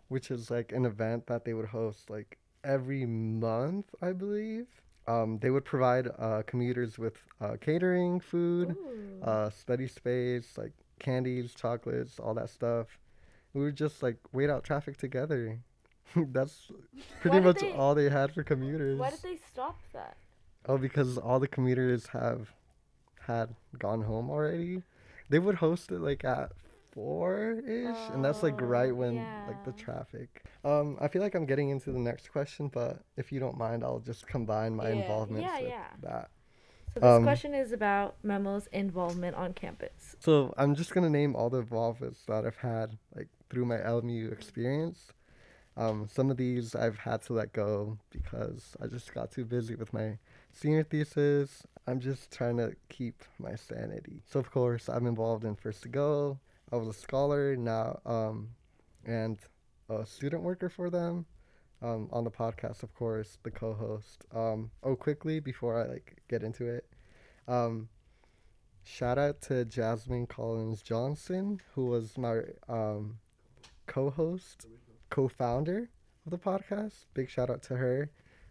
[0.07, 4.67] which is like an event that they would host like every month, I believe.
[5.07, 8.75] Um, they would provide uh, commuters with uh, catering, food,
[9.21, 12.87] uh, study space, like candies, chocolates, all that stuff.
[13.53, 15.59] We would just like wait out traffic together.
[16.15, 16.71] That's
[17.21, 18.99] pretty much they- all they had for commuters.
[18.99, 20.17] Why did they stop that?
[20.67, 22.51] Oh, because all the commuters have
[23.27, 24.83] had gone home already.
[25.29, 26.51] They would host it like at
[26.91, 30.43] four ish, and that's like Oh, right when like the traffic.
[30.63, 33.83] Um, I feel like I'm getting into the next question, but if you don't mind,
[33.83, 34.91] I'll just combine my Yeah.
[34.91, 35.87] involvement Yeah, with yeah.
[36.01, 36.29] that.
[36.93, 40.15] So this Um, question is about Memo's involvement on campus.
[40.19, 44.31] So I'm just gonna name all the involvements that I've had like through my LMU
[44.31, 45.11] experience.
[45.77, 49.75] Um, some of these I've had to let go because I just got too busy
[49.75, 50.17] with my
[50.55, 51.63] senior thesis.
[51.85, 54.23] I'm just trying to keep my sanity.
[54.25, 56.39] So of course I'm involved in First to Go.
[56.71, 58.49] I was a scholar now, um,
[59.05, 59.37] and
[59.89, 61.25] a student worker for them.
[61.81, 64.25] Um, on the podcast, of course, the co-host.
[64.33, 66.85] Um, oh, quickly before I like get into it,
[67.47, 67.89] um,
[68.83, 72.39] shout out to Jasmine Collins Johnson, who was my
[72.69, 73.19] um,
[73.85, 74.65] co-host,
[75.09, 75.89] co-founder
[76.25, 77.05] of the podcast.
[77.13, 78.09] Big shout out to her.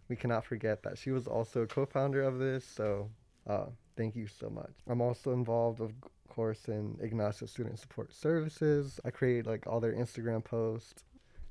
[0.08, 2.64] We cannot forget that she was also a co-founder of this.
[2.64, 3.10] So,
[3.46, 4.72] uh, thank you so much.
[4.86, 5.92] I'm also involved, of
[6.28, 9.00] course, in Ignacio Student Support Services.
[9.04, 11.04] I create like all their Instagram posts.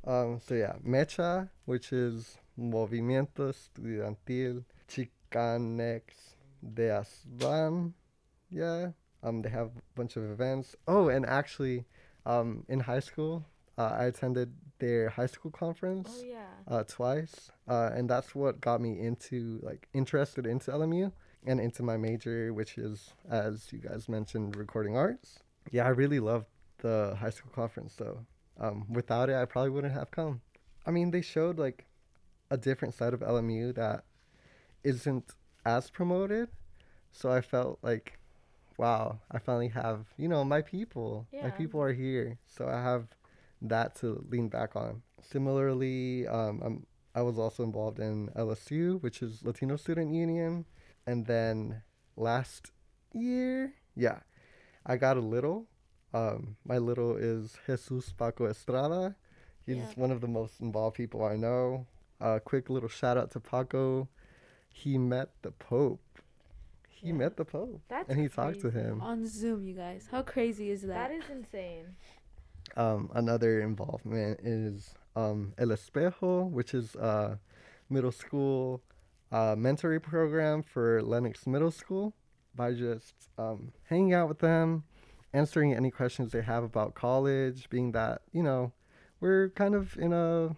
[0.05, 6.01] Um, so yeah, Mecha, which is Movimiento Estudiantil Chicanex
[6.73, 7.93] de Aztlán.
[8.49, 8.91] Yeah.
[9.23, 10.75] Um, they have a bunch of events.
[10.87, 11.85] Oh, and actually,
[12.25, 13.45] um, in high school,
[13.77, 16.45] uh, I attended their high school conference Oh yeah.
[16.67, 21.11] uh, twice, uh, and that's what got me into like interested into LMU
[21.45, 25.39] and into my major, which is, as you guys mentioned, recording arts.
[25.71, 26.47] Yeah, I really loved
[26.79, 28.25] the high school conference, so
[28.59, 30.41] um, without it, I probably wouldn't have come.
[30.85, 31.85] I mean, they showed like
[32.51, 34.03] a different side of LMU that
[34.83, 35.31] isn't
[35.65, 36.49] as promoted,
[37.11, 38.19] so I felt like,
[38.77, 41.25] wow, I finally have you know my people.
[41.43, 43.07] My people are here, so I have
[43.63, 45.01] that to lean back on.
[45.21, 50.65] Similarly, um, I'm, I was also involved in LSU, which is Latino Student Union.
[51.07, 51.81] And then
[52.15, 52.71] last
[53.13, 54.19] year, yeah,
[54.85, 55.67] I got a little.
[56.13, 59.15] Um, my little is Jesus Paco Estrada.
[59.65, 59.91] He's Yeah.
[59.95, 61.87] one of the most involved people I know.
[62.19, 64.07] A quick little shout out to Paco.
[64.69, 65.99] He met the Pope.
[66.89, 67.15] he Yeah.
[67.15, 69.01] met the Pope That's and he talked to him.
[69.01, 70.07] On Zoom, you guys.
[70.09, 71.09] How crazy is that?
[71.09, 71.95] That is insane.
[72.75, 77.39] Um, another involvement is um, El Espejo, which is a
[77.89, 78.81] middle school
[79.31, 82.13] uh, mentoring program for Lennox Middle School.
[82.55, 84.83] By just um, hanging out with them,
[85.33, 88.71] answering any questions they have about college, being that you know
[89.19, 90.55] we're kind of in a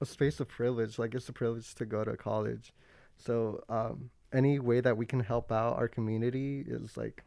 [0.00, 0.98] a space of privilege.
[0.98, 2.72] Like it's a privilege to go to college,
[3.18, 7.22] so um, any way that we can help out our community is like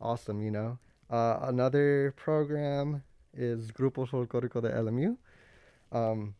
[0.00, 0.40] awesome.
[0.40, 0.78] You know.
[1.10, 3.02] Uh, another program
[3.34, 5.16] is Grupo Folclórico de LMU,
[5.92, 6.34] um,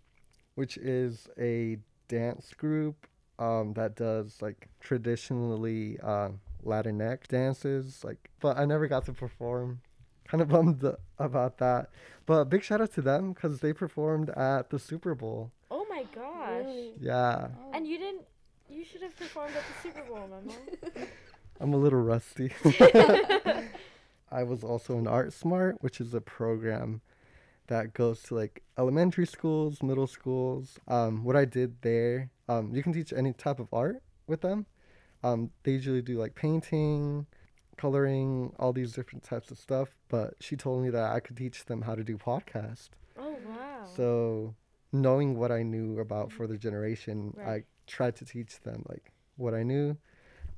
[0.55, 3.07] which is a dance group
[3.39, 6.31] um, that does like traditionally uh,
[6.65, 8.03] Latinx dances.
[8.05, 9.81] Like, but I never got to perform.
[10.27, 10.85] Kind of bummed
[11.19, 11.89] about that.
[12.27, 15.53] But big shout out to them because they performed at the Super Bowl.
[15.71, 16.67] Oh my gosh.
[17.01, 18.25] Yeah, And you didn't.
[18.69, 21.07] You should have performed at the Super Bowl, Memo.
[21.61, 22.53] I'm a little rusty.
[24.31, 27.01] I was also in Art Smart, which is a program
[27.69, 30.79] that goes to like elementary schools, middle schools.
[30.89, 34.67] Um, what I did there, um, you can teach any type of art with them.
[35.23, 37.27] Um, they usually do like painting,
[37.77, 39.89] coloring, all these different types of stuff.
[40.09, 42.91] But she told me that I could teach them how to do podcast.
[43.19, 43.87] Oh wow.
[43.97, 44.55] So
[44.93, 49.55] knowing what I knew about for the generation, I tried to teach them like what
[49.55, 49.97] I knew.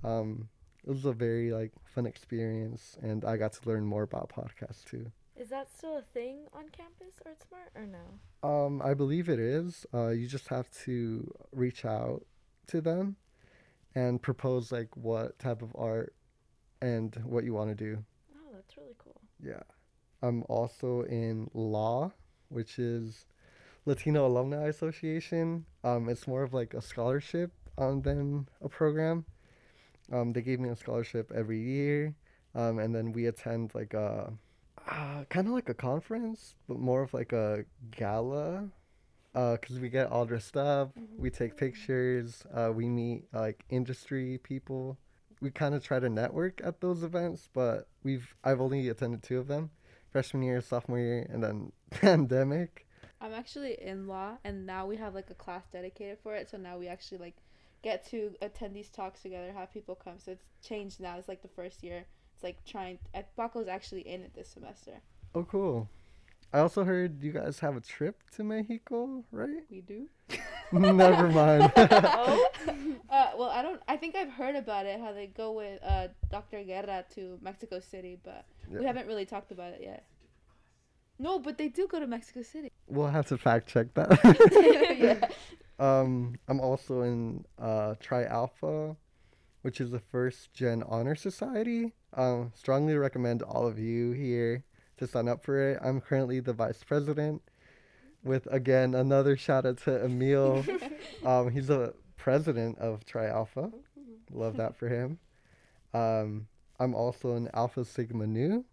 [0.04, 0.48] Um,
[0.84, 4.84] it was a very like fun experience, and I got to learn more about podcasts
[4.84, 5.10] too.
[5.36, 8.48] Is that still a thing on campus, or Art Smart, or no?
[8.48, 9.86] Um, I believe it is.
[9.94, 12.24] Uh, you just have to reach out
[12.66, 13.16] to them
[13.94, 16.14] and propose like what type of art
[16.82, 18.04] and what you want to do.
[18.34, 19.20] Oh, that's really cool.
[19.42, 19.62] Yeah.
[20.22, 22.12] I'm also in law,
[22.48, 23.24] which is
[23.86, 25.64] Latino Alumni Association.
[25.82, 29.24] Um, it's more of like a scholarship um, than a program.
[30.12, 32.14] Um, they gave me a scholarship every year,
[32.54, 34.32] um, and then we attend like a
[34.88, 38.68] uh, kind of like a conference, but more of like a gala.
[39.32, 44.98] Because we get all dressed up, we take pictures, uh, we meet like industry people.
[45.40, 49.38] We kind of try to network at those events, but we've I've only attended two
[49.38, 49.70] of them
[50.10, 52.86] freshman year, sophomore year, and then pandemic.
[53.20, 56.50] I'm actually in law, and now we have like a class dedicated for it.
[56.50, 57.36] So now we actually like
[57.82, 60.18] get to attend these talks together, have people come.
[60.18, 61.16] So it's changed now.
[61.18, 62.04] It's like the first year.
[62.34, 62.98] It's like trying.
[63.14, 65.00] Uh, Paco's actually in it this semester.
[65.34, 65.88] Oh, cool.
[66.52, 69.62] I also heard you guys have a trip to Mexico, right?
[69.70, 70.08] We do.
[70.72, 71.72] Never mind.
[71.76, 72.48] Oh.
[73.10, 73.82] Uh, well, I don't.
[73.88, 75.00] I think I've heard about it.
[75.00, 76.62] How they go with uh, Dr.
[76.62, 80.04] Guerra to Mexico City, but we haven't really talked about it yet.
[81.18, 82.70] No, but they do go to Mexico City.
[82.86, 84.10] we'll have to fact check that.
[84.96, 85.28] yeah.
[85.80, 88.96] Um, I'm also in uh, Tri Alpha,
[89.62, 91.94] which is the first gen honor society.
[92.12, 94.62] Um, strongly recommend all of you here
[94.98, 95.78] to sign up for it.
[95.82, 97.42] I'm currently the vice president.
[98.22, 100.66] With again another shout out to Emil.
[101.24, 103.72] um, he's a president of Tri Alpha.
[104.30, 105.18] Love that for him.
[105.94, 106.46] Um,
[106.78, 108.66] I'm also in Alpha Sigma Nu,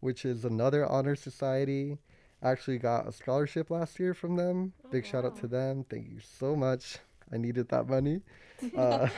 [0.00, 1.98] which is another honor society.
[2.44, 4.74] I actually got a scholarship last year from them.
[4.84, 5.86] Oh, Big shout out to them.
[5.88, 6.98] Thank you so much.
[7.32, 8.20] I needed that money.
[8.78, 9.08] Uh,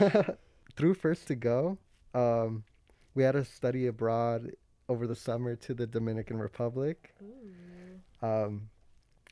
[0.75, 1.77] through First to Go,
[2.15, 2.63] um,
[3.13, 4.51] we had a study abroad
[4.89, 7.13] over the summer to the Dominican Republic.
[8.21, 8.69] Um,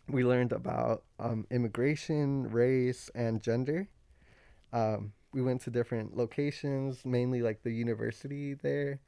[0.08, 3.89] we learned about um, immigration, race, and gender.
[4.71, 8.99] Um, we went to different locations, mainly like the university there.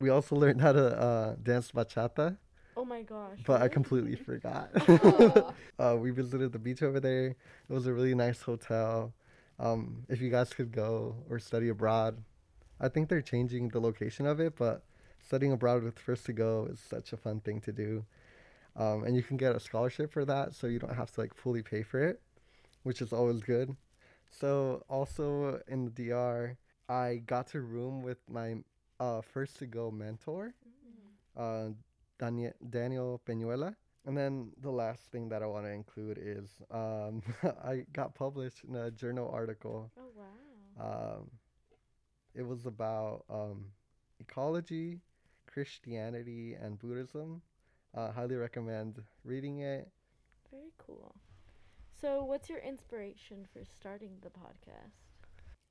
[0.00, 2.36] We also learned how to uh, dance bachata,
[2.76, 3.38] Oh my gosh.
[3.46, 4.70] but I completely forgot.
[5.78, 7.26] Uh, we visited the beach over there.
[7.28, 7.36] It
[7.68, 9.12] was a really nice hotel.
[9.58, 12.22] Um, if you guys could go or study abroad,
[12.80, 14.84] I think they're changing the location of it, but
[15.20, 18.04] studying abroad with First to Go is such a fun thing to do.
[18.76, 21.34] Um, and you can get a scholarship for that, so you don't have to like
[21.34, 22.20] fully pay for it,
[22.84, 23.76] which is always good.
[24.30, 26.56] So also in the DR,
[26.88, 28.56] I got to room with my
[29.00, 30.54] uh, First to Go mentor,
[31.36, 31.68] uh,
[32.22, 33.74] Daniel Daniel Peñuela.
[34.04, 37.22] And then the last thing that I want to include is um,
[37.64, 39.90] I got published in a journal article.
[39.98, 41.18] Oh wow.
[41.18, 41.30] Um,
[42.34, 43.66] it was about um,
[44.20, 45.00] ecology,
[45.46, 47.42] Christianity, and Buddhism.
[47.94, 49.88] Uh, highly recommend reading it.
[50.50, 51.14] Very cool.
[52.00, 55.02] So, what's your inspiration for starting the podcast?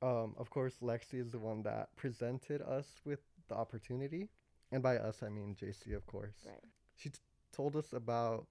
[0.04, 4.30] Um, of course, Lexi is the one that presented us with the opportunity.
[4.72, 6.36] And by us, I mean JC, of course.
[6.46, 6.64] Right.
[6.96, 7.20] She t-
[7.52, 8.48] told us about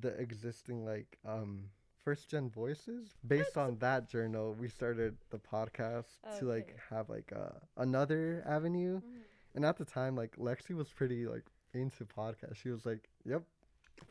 [0.00, 1.70] the existing like um,
[2.04, 3.08] First Gen Voices.
[3.26, 9.00] Based on that journal, we started the podcast to like have like uh, another avenue.
[9.00, 9.22] Mhm.
[9.54, 12.56] And at the time, like Lexi was pretty like into podcasts.
[12.56, 13.42] She was like, "Yep,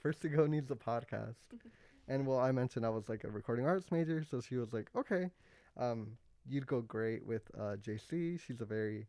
[0.01, 1.36] First to Go needs a podcast."
[2.08, 4.89] and well, I mentioned I was like a recording arts major, so she was like,
[4.95, 5.29] "Okay,
[5.77, 8.39] um, you'd go great with uh, JC.
[8.39, 9.05] She's a very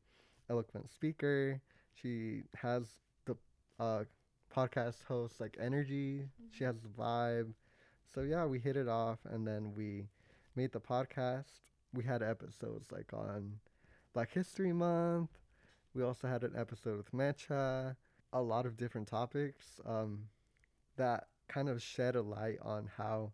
[0.51, 1.61] eloquent speaker.
[2.01, 2.87] She has
[3.25, 3.37] the
[3.79, 4.05] uh,
[4.55, 6.29] podcast host like energy.
[6.51, 7.53] She has the vibe.
[8.13, 10.09] So yeah, we hit it off, and then we
[10.55, 11.61] made the podcast.
[11.93, 13.59] We had episodes like on
[14.13, 15.31] Black History Month.
[15.95, 17.97] We also had an episode with Mecha.
[18.33, 20.25] A lot of different topics um,
[20.97, 23.33] that kind of shed a light on how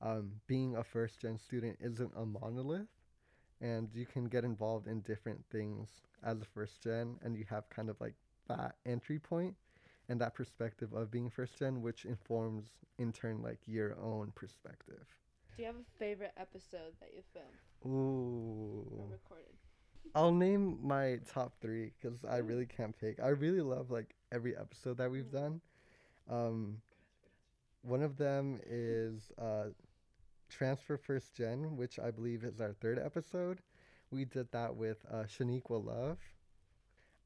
[0.00, 2.86] um, being a first gen student isn't a monolith
[3.60, 5.88] and you can get involved in different things
[6.24, 8.14] as a first gen and you have kind of like
[8.48, 9.54] that entry point
[10.08, 12.66] and that perspective of being first gen which informs
[12.98, 15.06] in turn like your own perspective.
[15.56, 17.48] Do you have a favorite episode that you filmed
[17.82, 19.08] or ooh.
[19.10, 19.54] recorded?
[20.14, 23.20] i'll name my top three because i really can't pick.
[23.22, 25.60] I really love like every episode that we've done.
[26.30, 26.78] Um
[27.82, 29.66] one of them is uh
[30.48, 33.60] transfer first gen which i believe is our third episode
[34.10, 36.18] we did that with uh shaniqua love.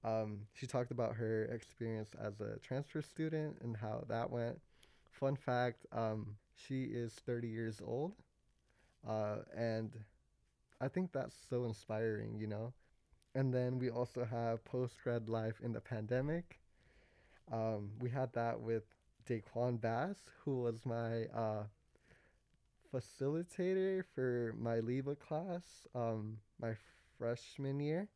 [0.05, 4.61] Um she talked about her experience as a transfer student and how that went.
[5.11, 8.12] Fun fact um she is 30 years old
[9.09, 9.90] uh and
[10.81, 12.73] i think that's so inspiring you know?
[13.35, 16.61] And then we also have post grad life in the pandemic.
[17.51, 18.85] Um we had that with
[19.29, 21.64] Daquan Bass, who was my uh,
[22.92, 26.75] facilitator for my LEVA class, um, my
[27.18, 28.09] freshman year.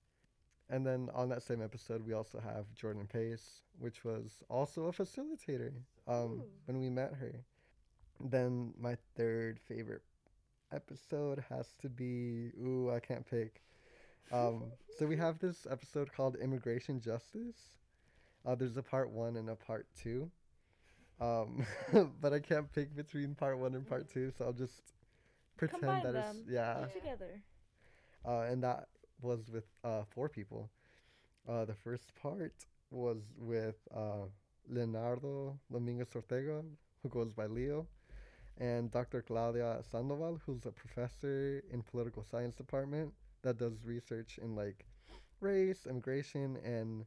[0.68, 4.92] And then on that same episode, we also have Jordan Pace, which was also a
[4.92, 5.72] facilitator
[6.08, 7.44] um, when we met her.
[8.20, 10.02] Then my third favorite
[10.72, 13.62] episode has to be ooh, I can't pick.
[14.32, 14.64] Um,
[14.98, 17.78] so we have this episode called Immigration Justice.
[18.44, 20.30] Uh, there's a part one and a part two.
[21.20, 21.64] Um,
[22.20, 24.82] but I can't pick between part one and part two, so I'll just
[25.56, 26.74] pretend Combine that it's yeah.
[26.74, 27.40] Put together.
[28.26, 28.88] Uh, and that
[29.22, 30.70] was with uh, four people.
[31.48, 32.54] Uh, the first part
[32.90, 34.26] was with uh,
[34.68, 36.62] Leonardo Dominguez Ortega,
[37.02, 37.86] who goes by Leo,
[38.58, 39.22] and Dr.
[39.22, 43.12] Claudia Sandoval, who's a professor in political science department
[43.42, 44.84] that does research in like
[45.40, 47.04] race, immigration, and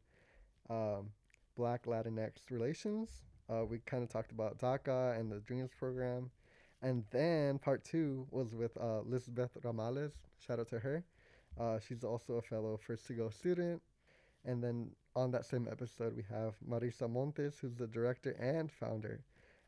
[0.69, 1.09] um,
[1.55, 3.09] Black Latinx relations.
[3.49, 6.29] Uh, we kind of talked about DACA and the Dreams program.
[6.81, 10.13] And then part two was with uh, Lisbeth Ramales.
[10.45, 11.03] Shout out to her.
[11.59, 13.81] Uh, she's also a fellow First to Go student.
[14.45, 19.21] And then on that same episode, we have Marisa Montes, who's the director and founder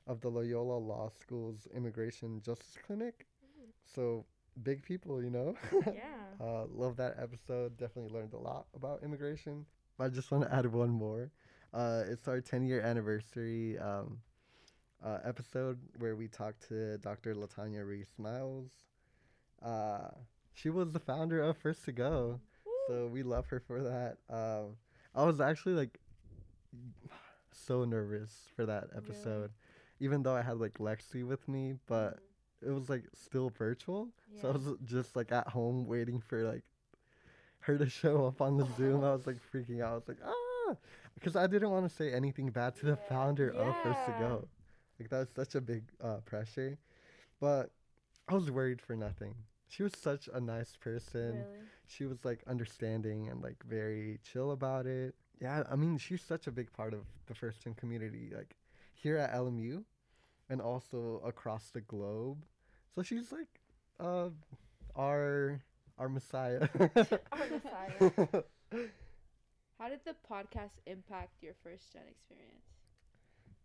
[0.08, 3.28] of the Loyola Law School's Immigration Justice Clinic.
[3.86, 4.26] So
[4.64, 5.56] big people, you know.
[5.94, 6.46] Yeah.
[6.46, 7.78] uh, love that episode.
[7.78, 9.66] Definitely learned a lot about immigration.
[9.98, 11.32] But I just want to add one more.
[11.74, 14.20] Uh, it's our 10 year anniversary um,
[15.04, 17.36] uh, episode where we talked to Dr.
[17.36, 18.72] Latanya Reese Miles.
[19.64, 20.10] Uh,
[20.54, 22.40] she was the founder of First to Go,
[22.88, 24.18] so we love her for that.
[24.30, 24.76] Um,
[25.16, 26.00] I was actually like
[27.52, 29.52] so nervous for that episode,
[30.00, 32.20] even though I had like Lexi with me, but
[32.66, 34.10] it was like still virtual.
[34.42, 36.64] So I was just like at home waiting for like
[37.62, 39.04] her to show up on the Zoom.
[39.04, 39.92] I was like freaking out.
[39.92, 40.76] I was like, ah,
[41.14, 44.48] because I didn't want to say anything bad to the founder of First to Go.
[45.02, 46.78] Like that was such a big uh, pressure,
[47.40, 47.72] but
[48.30, 49.34] I was worried for nothing.
[49.68, 51.32] She was such a nice person.
[51.32, 51.66] Really?
[51.88, 55.16] She was like understanding and like very chill about it.
[55.42, 58.56] Yeah, I mean, she's such a big part of the first gen community, like
[58.94, 59.84] here at LMU
[60.50, 62.46] and also across the globe.
[62.94, 63.48] So she's like
[64.00, 64.30] uh
[64.96, 65.62] our
[65.98, 66.68] our messiah.
[67.32, 68.44] Our messiah.
[69.80, 72.71] How did the podcast impact your first gen experience?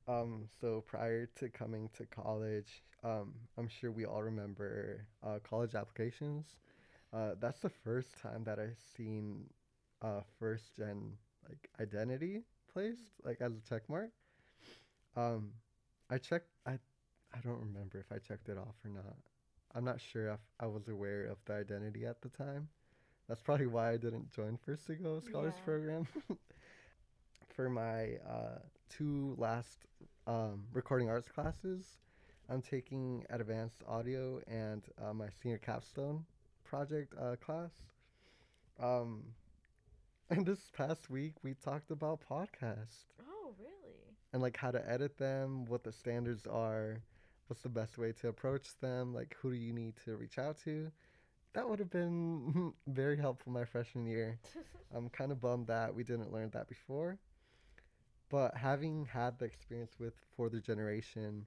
[0.08, 5.74] Um, so prior to coming to college, um, I'm sure we all remember uh, college
[5.74, 6.56] applications.
[7.12, 9.44] Uh, that's the first time that I've seen
[10.02, 11.12] uh, first gen
[11.48, 12.42] like identity
[12.72, 14.10] placed like as a check mark.
[15.16, 15.52] Um,
[16.10, 16.48] I checked.
[16.66, 16.72] I
[17.34, 19.16] I don't remember if I checked it off or not.
[19.74, 22.68] I'm not sure if I was aware of the identity at the time.
[23.28, 25.62] That's probably why I didn't join First to Go Scholars Yeah.
[25.64, 26.06] Program.
[27.48, 29.86] For my uh, two last
[30.26, 31.98] um, recording arts classes,
[32.48, 36.24] I'm taking advanced audio and uh, my senior capstone
[36.64, 37.72] project uh, class.
[38.80, 39.22] Um,
[40.30, 43.94] and this past week, we talked about podcasts oh, really?
[44.32, 47.00] and like how to edit them, what the standards are,
[47.48, 50.58] what's the best way to approach them, like who do you need to reach out
[50.64, 50.90] to.
[51.54, 54.38] That would have been very helpful my freshman year.
[54.94, 57.18] I'm kind of bummed that we didn't learn that before.
[58.28, 61.46] But having had the experience with For the Generation,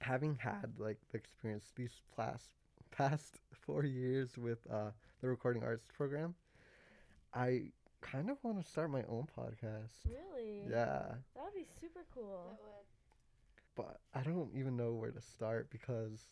[0.00, 2.50] having had like the experience these past
[2.90, 6.34] past four years with uh, the recording arts program,
[7.34, 10.04] I kind of want to start my own podcast.
[10.06, 10.62] Really?
[10.70, 12.58] Yeah, That would be super cool.
[13.74, 16.28] but I don't even know where to start because,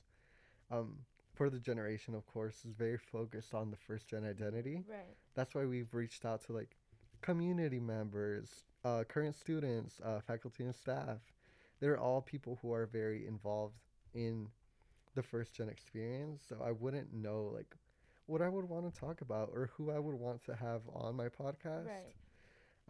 [0.71, 0.99] um,
[1.35, 4.85] for the generation, of course, is very focused on the first gen identity.
[4.89, 5.17] Right.
[5.35, 6.77] That's why we've reached out to like
[7.23, 11.19] community members, uh, current students, uh, faculty and staff.
[11.81, 13.77] They're all people who are very involved
[14.15, 14.49] in
[15.15, 16.43] the first gen experience.
[16.49, 17.75] So I wouldn't know like
[18.27, 21.17] what I would want to talk about or who I would want to have on
[21.17, 21.87] my podcast.
[21.87, 22.15] Right.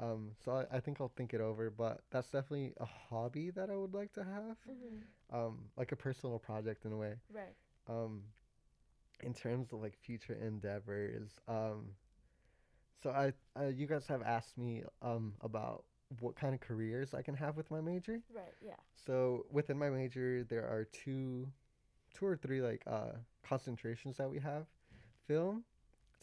[0.00, 3.70] Um, so I, I think I'll think it over, but that's definitely a hobby that
[3.70, 4.96] I would like to have, hmm
[5.32, 7.14] um, like a personal project in a way.
[7.32, 7.54] Right.
[7.88, 8.22] Um,
[9.22, 11.90] in terms of like future endeavors, um,
[13.00, 15.84] so I, uh, you guys have asked me um about
[16.20, 18.20] what kind of careers I can have with my major.
[18.34, 18.54] Right.
[18.60, 18.74] Yeah.
[19.06, 21.48] So within my major, there are two,
[22.14, 23.12] two or three like uh
[23.42, 24.66] concentrations that we have,
[25.26, 25.64] film,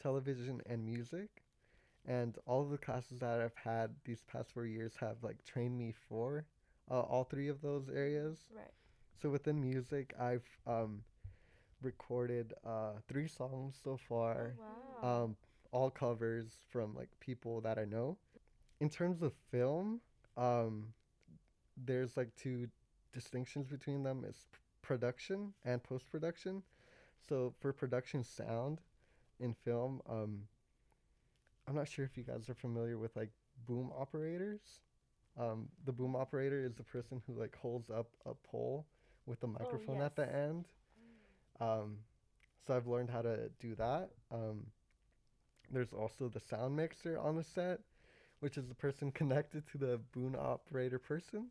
[0.02, 1.44] television, and music,
[2.06, 5.78] and all of the classes that I've had these past four years have like trained
[5.78, 6.46] me for,
[6.90, 8.46] uh, all three of those areas.
[8.56, 8.72] Right.
[9.22, 11.04] So within music, I've um
[11.82, 14.56] recorded uh three songs so far
[15.02, 15.24] Wow.
[15.24, 15.36] um,
[15.72, 18.18] all covers from like people that I know.
[18.80, 20.02] In terms of film,
[20.38, 20.94] um,
[21.78, 22.68] there's like two
[23.14, 24.48] distinctions between them: is
[24.82, 26.64] production and post production.
[27.28, 28.82] So for production sound
[29.40, 30.44] in film, um,
[31.68, 33.30] I'm not sure if you guys are familiar with like
[33.68, 34.62] boom operators.
[35.40, 38.88] Um, the boom operator is the person who like holds up a pole
[39.26, 40.66] with a microphone at the end.
[41.60, 41.98] Um,
[42.66, 44.10] so I've learned how to do that.
[44.32, 44.66] Um,
[45.72, 47.80] there's also the sound mixer on the set,
[48.40, 51.48] which is the person connected to the boom operator person,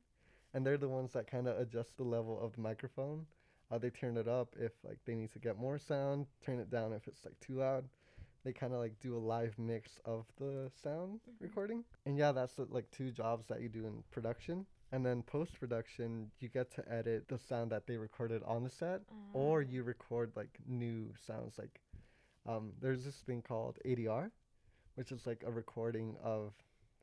[0.55, 3.27] and they're the ones that kind of adjust the level of the microphone.
[3.71, 6.71] Uh, they turn it up if like they need to get more sound, turn it
[6.71, 7.85] down if it's like too loud.
[8.45, 12.55] They kind of like do a live mix of the sound recording, and yeah, that's
[12.71, 14.65] like two jobs that you do in production.
[14.91, 18.71] And then post production, you get to edit the sound that they recorded on the
[18.71, 19.03] set,
[19.35, 21.59] or you record like new sounds.
[21.59, 21.79] Like,
[22.49, 24.31] um, there's this thing called ADR,
[24.95, 26.53] which is like a recording of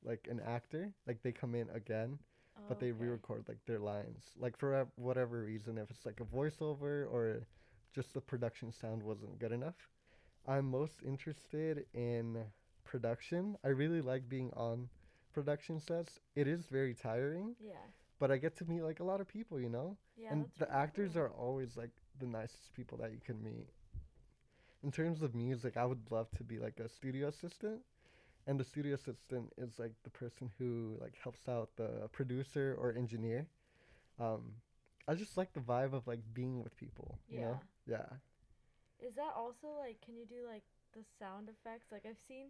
[0.03, 0.91] like an actor.
[1.07, 2.19] Like they come in again,
[2.67, 2.99] but they Okay.
[3.03, 4.23] re-record like their lines.
[4.37, 7.47] Like for a- whatever reason, if it's like a voiceover or
[7.93, 9.75] just the production sound wasn't good enough.
[10.47, 12.43] I'm most interested in
[12.83, 13.57] production.
[13.63, 14.89] I really like being on
[15.33, 16.19] production sets.
[16.35, 17.73] It is very tiring, Yeah.
[18.19, 19.97] but I get to meet like a lot of people, you know?
[20.17, 20.31] Yeah.
[20.31, 21.23] and the really actors cool.
[21.23, 23.67] are always like the nicest people that you can meet.
[24.85, 27.81] In terms of music, I would love to be like a studio assistant.
[28.45, 32.93] And the studio assistant is like the person who like helps out the producer or
[32.95, 33.47] engineer.
[34.19, 34.43] Um,
[35.07, 37.59] I just like the vibe of like being with people, you know?
[37.87, 38.05] Yeah.
[38.99, 39.99] Is that also like?
[40.05, 40.61] Can you do like
[40.93, 41.87] the sound effects?
[41.91, 42.49] Like I've seen,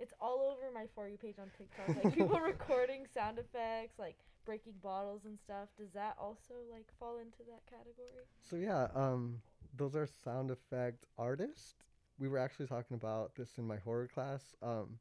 [0.00, 2.02] it's all over my for you page on TikTok.
[2.02, 4.16] Like people recording sound effects, like
[4.46, 5.68] breaking bottles and stuff.
[5.76, 8.24] Does that also like fall into that category?
[8.48, 9.42] So yeah, um,
[9.76, 11.74] those are sound effect artists.
[12.18, 14.54] We were actually talking about this in my horror class.
[14.62, 14.98] Um,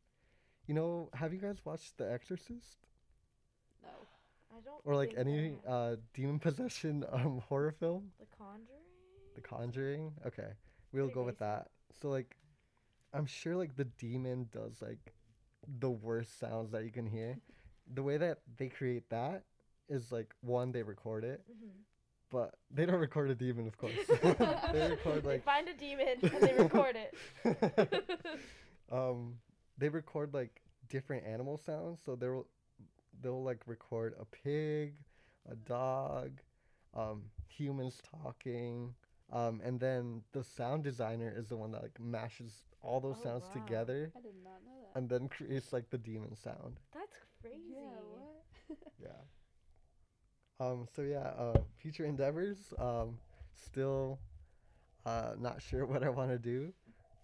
[0.67, 2.87] you know, have you guys watched The Exorcist
[3.83, 3.89] No.
[4.51, 4.81] I don't.
[4.83, 8.11] or like any uh demon possession um horror film?
[8.19, 8.83] The Conjuring.
[9.35, 10.13] The Conjuring.
[10.25, 10.49] Okay,
[10.91, 11.67] we'll Pretty go with that.
[12.01, 12.35] So like,
[13.13, 15.13] I'm sure like the demon does like
[15.79, 17.39] the worst sounds that you can hear.
[17.93, 19.43] the way that they create that
[19.89, 21.69] is like one they record it, Mm-hmm.
[22.35, 23.93] But they don't record a demon, of course.
[24.73, 27.15] they record they like find a demon and they record it.
[28.91, 29.35] um,
[29.77, 31.99] they record like different animal sounds.
[32.05, 32.45] So they'll
[33.21, 34.95] they'll like record a pig,
[35.49, 36.41] a dog,
[36.93, 38.93] um, humans talking,
[39.31, 43.23] um, and then the sound designer is the one that like mashes all those Oh,
[43.23, 43.61] sounds wow.
[43.61, 44.99] together I did not know that.
[44.99, 46.81] and then creates like the demon sound.
[46.93, 47.63] That's crazy.
[47.71, 48.77] yeah, what?
[49.01, 49.21] Yeah.
[50.59, 50.87] Um.
[50.95, 51.31] So yeah.
[51.37, 51.59] Uh.
[51.77, 52.73] Future endeavors.
[52.77, 53.17] Um.
[53.55, 54.19] Still.
[55.05, 55.33] Uh.
[55.39, 56.73] Not sure what I want to do.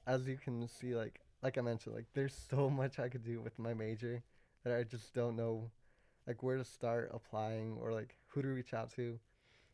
[0.08, 3.42] As you can see, like like I mentioned, like there's so much I could do
[3.42, 4.24] with my major
[4.64, 5.72] that I just don't know,
[6.28, 9.20] like where to start applying or like who to reach out to.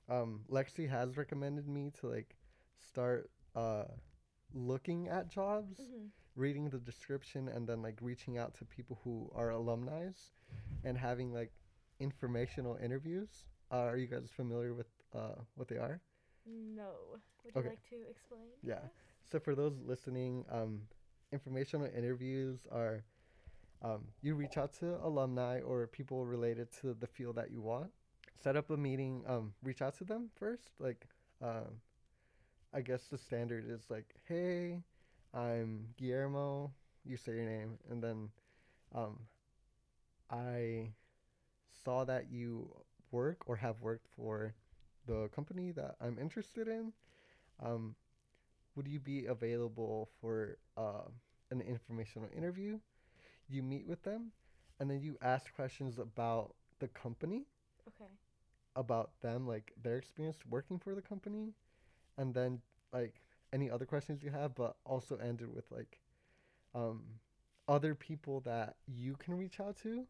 [0.10, 0.42] Um.
[0.50, 2.36] Lexi has recommended me to like
[2.80, 3.86] start uh
[4.54, 6.10] looking at jobs Mhm.
[6.36, 10.10] reading the description and then like reaching out to people who are alumni
[10.84, 11.52] and having like
[12.00, 13.30] informational interviews.
[13.72, 16.02] Uh, are you guys familiar with uh, what they are?
[16.46, 16.92] No.
[17.44, 17.66] Would Okay.
[17.66, 18.42] you like to explain?
[18.64, 18.80] Yeah.
[19.32, 20.82] So for those listening, um,
[21.32, 23.04] informational interviews are
[23.84, 27.92] um, you reach out to alumni or people related to the field that you want.
[28.42, 29.24] Set up a meeting.
[29.28, 30.70] Um, reach out to them first.
[30.80, 31.06] Like,
[31.42, 31.82] um,
[32.74, 34.82] I guess the standard is like, hey,
[35.34, 36.72] I'm Guillermo.
[37.06, 38.30] You say your name, and then
[38.94, 39.20] um,
[40.30, 40.92] I
[41.88, 42.70] saw that you
[43.12, 44.54] work or have worked for
[45.06, 46.92] the company that I'm interested in.
[47.64, 47.96] Um,
[48.76, 51.08] would you be available for uh,
[51.52, 52.80] an informational interview?
[53.50, 54.32] You meet with them,
[54.80, 57.46] and then you ask questions about the company,
[57.88, 58.12] Okay.
[58.76, 61.54] about them, like their experience working for the company,
[62.18, 62.62] and then
[62.94, 63.22] like
[63.54, 66.00] any other questions you have, but also ended with like
[66.76, 67.04] um,
[67.68, 70.06] other people that you can reach out to,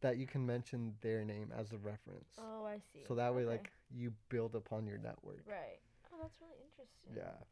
[0.00, 2.38] that you can mention their name as a reference.
[2.38, 3.00] Oh, I see.
[3.06, 3.50] So that way, Okay.
[3.52, 5.44] like, you build upon your network.
[5.46, 5.80] Right.
[6.12, 7.12] Oh, that's really interesting.
[7.16, 7.44] Yeah.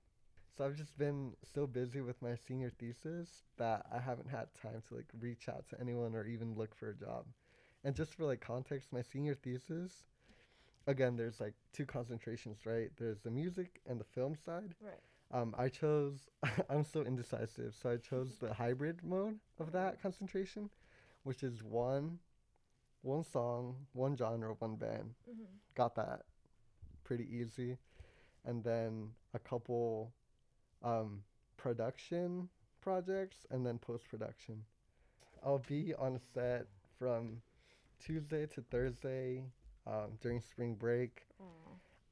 [0.57, 4.83] So I've just been so busy with my senior thesis that I haven't had time
[4.89, 7.27] to like reach out to anyone or even look for a job.
[7.85, 10.05] And just for like context, my senior thesis,
[10.87, 12.91] again, there's like two concentrations, right?
[12.99, 14.75] There's the music and the film side.
[14.81, 15.01] Right.
[15.33, 16.29] Um, I chose,
[16.69, 20.69] I'm so indecisive, so I chose the hybrid mode of that concentration,
[21.23, 22.19] which is one,
[23.03, 25.15] one song, one genre, one band.
[25.29, 25.45] Mm-hmm.
[25.75, 26.23] Got that
[27.05, 27.77] pretty easy,
[28.45, 30.13] and then a couple
[30.83, 31.23] um,
[31.57, 32.49] production
[32.81, 34.63] projects, and then post production.
[35.45, 36.67] I'll be on set
[36.99, 37.43] from
[38.05, 39.45] Tuesday to Thursday
[39.87, 41.27] um, during spring break,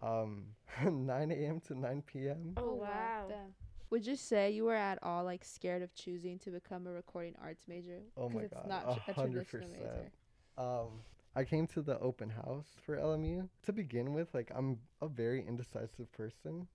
[0.03, 0.47] um,
[0.85, 1.61] 9 a.m.
[1.61, 2.55] to 9 p.m.
[2.57, 3.27] Oh, wow.
[3.29, 3.55] Damn.
[3.91, 7.35] Would you say you were at all like scared of choosing to become a recording
[7.43, 8.01] arts major?
[8.17, 9.83] Oh my it's God, not a tr- a hundred traditional percent.
[9.93, 10.11] major.
[10.57, 11.03] Um,
[11.35, 13.49] I came to the open house for LMU.
[13.63, 16.67] To begin with, like I'm a very indecisive person,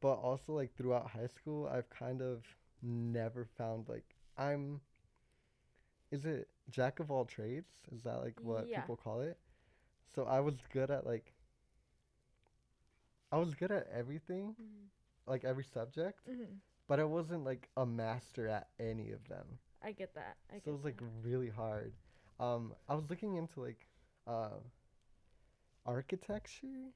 [0.00, 2.44] but also like throughout high school, I've kind of
[2.82, 4.80] never found like I'm.
[6.12, 7.72] Is it jack of all trades?
[7.90, 8.80] Is that like what Yeah.
[8.80, 9.38] people call it?
[10.14, 11.34] So I was good at like.
[13.32, 14.86] I was good at everything, Mm-hmm.
[15.26, 16.54] Like every subject, Mm-hmm.
[16.88, 20.36] but I wasn't like a master at any of them I get that.
[20.50, 21.06] I so it was like that.
[21.22, 21.92] really hard.
[22.40, 23.86] Um, I was looking into like
[24.26, 24.58] uh,
[25.86, 26.92] architecture,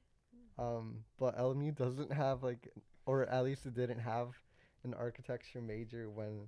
[0.57, 2.69] um, but LMU doesn't have like,
[3.05, 4.29] or at least it didn't have
[4.83, 6.47] an architecture major when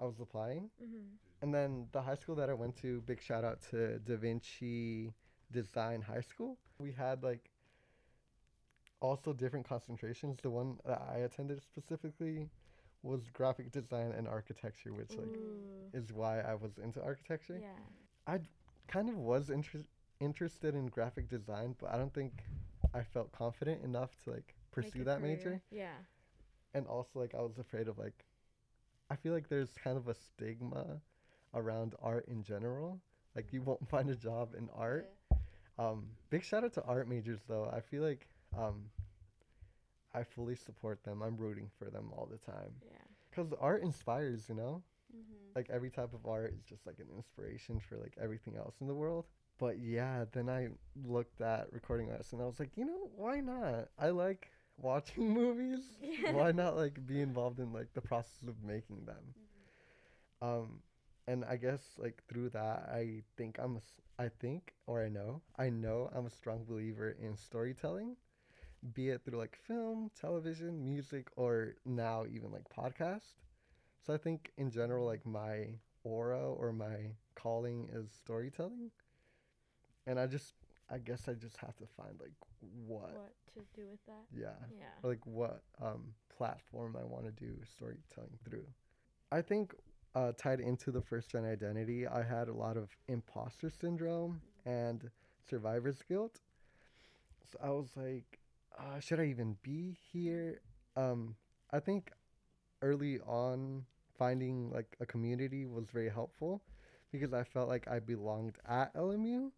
[0.00, 0.70] I was applying.
[0.82, 1.16] Mhm.
[1.42, 5.12] And then the high school that I went to, big shout out to Da Vinci
[5.50, 6.58] Design High School.
[6.78, 7.50] We had like
[9.02, 10.38] also different concentrations.
[10.42, 12.50] The one that I attended specifically
[13.02, 15.90] was graphic design and architecture, which like Ooh.
[15.92, 17.58] is why I was into architecture.
[17.60, 17.68] Yeah.
[18.26, 18.48] I d-
[18.88, 19.84] kind of was inter-
[20.20, 22.44] interested in graphic design, but I don't think
[22.94, 25.36] I felt confident enough to like pursue that career.
[25.36, 25.62] major.
[25.70, 25.96] Yeah.
[26.74, 28.24] And also like I was afraid of like
[29.10, 31.00] I feel like there's kind of a stigma
[31.54, 33.00] around art in general.
[33.34, 35.10] Like you won't find a job in art.
[35.78, 37.68] Um big shout out to art majors though.
[37.72, 38.90] I feel like um
[40.14, 41.22] I fully support them.
[41.22, 42.72] I'm rooting for them all the time.
[42.84, 42.98] Yeah.
[43.34, 44.82] Cuz art inspires, you know?
[45.14, 45.34] Mm-hmm.
[45.54, 48.86] like every type of art is just like an inspiration for like everything else in
[48.86, 49.26] the world.
[49.58, 50.68] But yeah, then I
[51.04, 53.88] looked at recording arts and I was like, you know, why not?
[53.98, 55.80] I like watching movies.
[56.30, 59.34] why not like be involved in like the process of making them?
[60.40, 60.80] Um,
[61.28, 65.42] and I guess like through that, I think I'm a, I think or I know,
[65.58, 68.16] I know I'm a strong believer in storytelling,
[68.94, 73.34] be it through like film, television, music, or now even like podcast.
[74.04, 75.68] So I think in general, like my
[76.04, 78.90] aura or my calling is storytelling.
[80.06, 80.54] And I just,
[80.90, 84.24] I guess I just have to find like what, What to do with that?
[84.36, 84.86] yeah, Yeah.
[85.02, 88.66] or like what um, platform I want to do storytelling through.
[89.30, 89.74] I think
[90.14, 95.08] uh, tied into the first gen identity, I had a lot of imposter syndrome and
[95.48, 96.40] survivor's guilt.
[97.50, 98.38] So I was like,
[98.78, 100.60] uh, should I even be here?
[100.96, 101.36] Um,
[101.70, 102.10] I think
[102.82, 103.84] early on,
[104.18, 106.62] finding like a community was very helpful
[107.12, 109.52] because I felt like I belonged at LMU.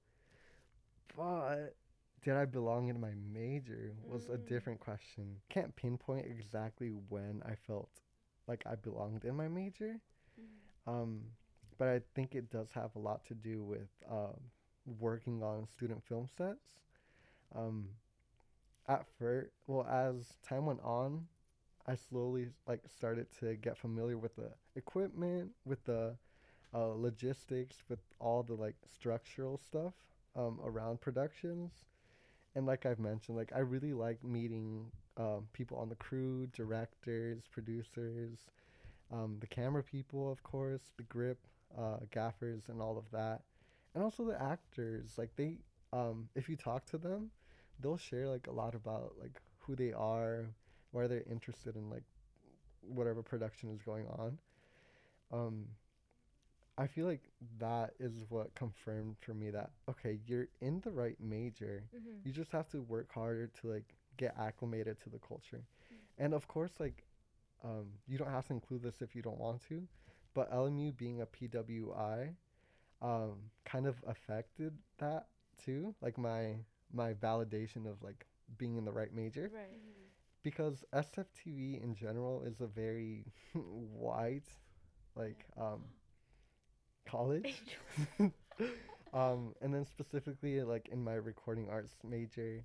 [1.16, 1.76] But
[2.22, 4.46] did I belong in my major was a Mm.
[4.46, 5.40] different question.
[5.48, 7.90] Can't pinpoint exactly when I felt
[8.46, 10.00] like I belonged in my major.
[10.86, 11.32] Um,
[11.78, 14.50] but I think it does have a lot to do with um,
[15.00, 16.80] working on student film sets.
[17.54, 17.88] Um,
[18.88, 21.26] at first, well, as time went on,
[21.86, 26.16] I slowly like started to get familiar with the equipment, with the
[26.74, 29.94] uh, logistics, with all the like structural stuff
[30.36, 31.72] um, around productions,
[32.54, 37.44] and like I've mentioned, like I really like meeting um, people on the crew, directors,
[37.50, 38.46] producers,
[39.12, 41.38] um, the camera people, of course, the grip,
[41.78, 43.42] uh, gaffers, and all of that,
[43.94, 45.14] and also the actors.
[45.18, 45.58] Like they,
[45.92, 47.30] um, if you talk to them,
[47.80, 50.46] they'll share like a lot about like who they are,
[50.92, 52.04] why they're interested in like
[52.80, 54.38] whatever production is going on.
[55.32, 55.64] Um,
[56.76, 57.22] I feel like
[57.60, 61.84] that is what confirmed for me that okay, you're in the right major.
[61.94, 62.26] Mm-hmm.
[62.26, 65.64] You just have to work harder to like get acclimated to the culture.
[66.18, 67.04] And of course like
[67.64, 69.82] um, you don't have to include this if you don't want to,
[70.34, 72.34] but LMU being a PWI
[73.00, 73.32] um,
[73.64, 75.26] kind of affected that
[75.64, 76.56] too, like my
[76.94, 78.26] my validation of like
[78.58, 79.50] being in the right major.
[79.54, 79.80] Right.
[80.42, 84.48] because SFTV in general is a very white
[85.16, 85.82] like um
[87.06, 87.62] college.
[89.14, 92.64] Um and then specifically like in my recording arts major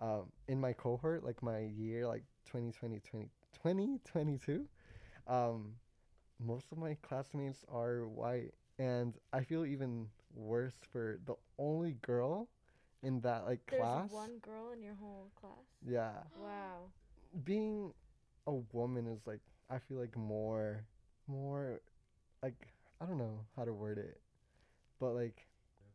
[0.00, 3.28] um in my cohort like my year like 2020 20,
[3.60, 4.66] 2022
[5.28, 5.74] um
[6.44, 8.54] most of my classmates are white.
[8.78, 12.48] And I feel even worse for the only girl
[13.02, 15.66] in that like There's class one girl in your whole class.
[15.86, 16.90] yeah Wow.
[17.44, 17.92] being
[18.46, 19.40] a woman is like
[19.70, 20.84] I feel like more
[21.26, 21.80] more
[22.42, 22.68] like
[23.00, 24.20] I don't know how to word it.
[25.00, 25.46] But like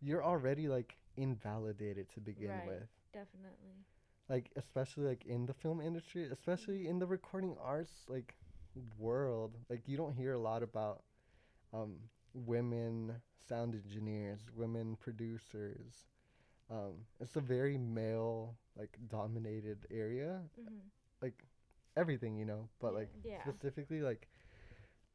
[0.02, 2.68] you're already like invalidated to begin Right.
[2.68, 2.88] with.
[3.14, 3.86] Definitely.
[4.30, 8.36] Like especially like in the film industry, especially in the recording arts like
[8.98, 9.58] world.
[9.70, 11.04] Like you don't hear a lot about
[11.74, 11.96] um
[12.34, 13.16] women
[13.48, 16.06] sound engineers, women producers.
[16.70, 20.90] Um it's a very male like dominated area Mm-hmm.
[21.96, 23.38] everything, you know, but like Yeah.
[23.42, 24.28] specifically like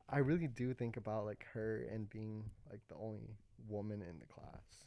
[0.09, 3.36] I really do think about like her and being like the only
[3.68, 4.86] woman in the class.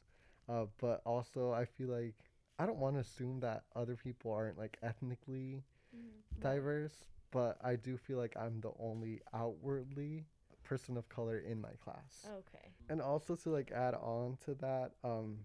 [0.50, 2.16] Uh, but also I feel like
[2.60, 5.64] I don't want to assume that other people aren't like ethnically
[5.96, 6.42] Mm-hmm.
[6.42, 10.26] diverse, but I do feel like I'm the only outwardly
[10.64, 12.32] person of color in my class.
[12.40, 12.74] Okay.
[12.90, 15.40] And also to like add on to that, um,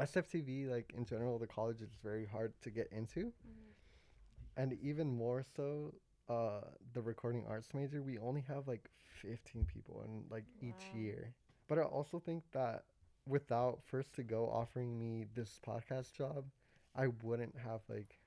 [0.00, 3.32] SFTV like in general, the college is very hard to get into,
[4.56, 5.94] and even more so,
[6.28, 6.60] uh,
[6.92, 8.02] the recording arts major.
[8.02, 8.88] We only have like
[9.22, 11.34] fifteen people in like each year.
[11.68, 12.84] But I also think that
[13.26, 16.44] without First to Go offering me this podcast job,
[16.96, 18.18] I wouldn't have like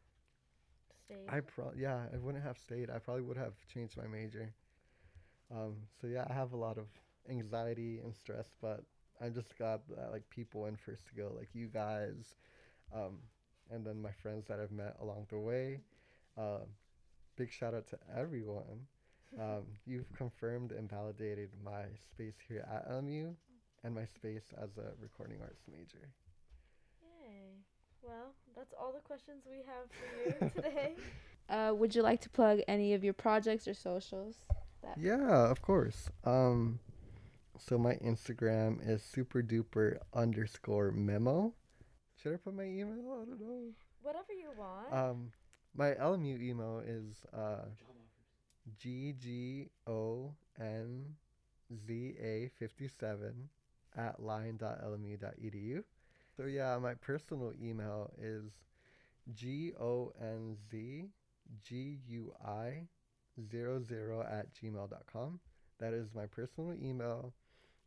[1.05, 1.15] Stay.
[1.30, 2.89] I pro yeah, I wouldn't have stayed.
[2.89, 4.53] I probably would have changed my major.
[5.51, 6.88] Um, so yeah, I have a lot of
[7.30, 8.84] anxiety and stress, but
[9.22, 12.36] I'm just glad that like people in first to go, like you guys,
[12.93, 13.20] um,
[13.72, 15.80] and then my friends that I've met along the way.
[16.38, 16.66] Uh,
[17.36, 18.88] big shout out to everyone.
[19.39, 23.34] Um, you've confirmed and validated my space here at LMU
[23.84, 26.09] and my space as a recording arts major.
[27.01, 27.57] Yay.
[28.01, 30.95] Well, that's all the questions we have for you today.
[31.49, 34.45] Uh, would you like to plug any of your projects or socials?
[34.82, 36.09] That Yeah, of course.
[36.24, 36.80] Um,
[37.68, 41.53] so my Instagram is super duper underscore memo.
[42.22, 43.22] Should I put my email?
[43.22, 43.72] I don't know.
[44.01, 44.93] Whatever you want.
[44.93, 45.32] Um,
[45.76, 47.66] my LMU email is uh,
[48.78, 51.16] G G O N
[51.88, 53.49] Z A fifty seven
[53.95, 55.84] at lion.lmu.edu.
[56.36, 58.51] So yeah, my personal email is
[59.34, 61.05] G O N Z
[61.64, 62.88] G U I
[63.49, 65.39] zero zero at gmail.com.
[65.80, 67.34] That is my personal email.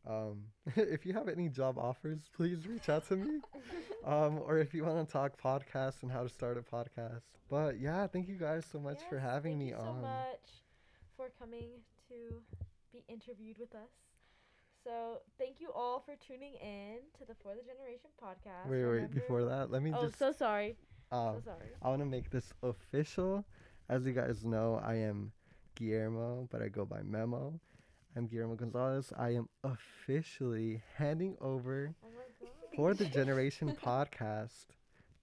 [0.07, 0.43] Um,
[0.75, 3.39] if you have any job offers, please reach out to me.
[4.05, 7.21] um, or if you want to talk podcasts and how to start a podcast.
[7.49, 10.49] But yeah, thank you guys so much for Yes, having thank me you so much
[11.15, 11.67] for coming
[12.09, 12.41] to
[12.93, 13.89] be interviewed with us.
[14.83, 18.69] So thank you all for tuning in to the For the Generation podcast.
[18.69, 20.77] Wait, wait, Remember- before that, let me Oh, just Oh, so sorry.
[21.11, 21.67] um, so sorry.
[21.81, 23.43] I want to make this official.
[23.89, 25.31] As you guys know, I am
[25.75, 27.59] Guillermo, but I go by Memo.
[28.17, 29.13] I'm Guillermo Gonzalez.
[29.15, 32.07] I am officially handing over Oh
[32.75, 34.65] for the Generation podcast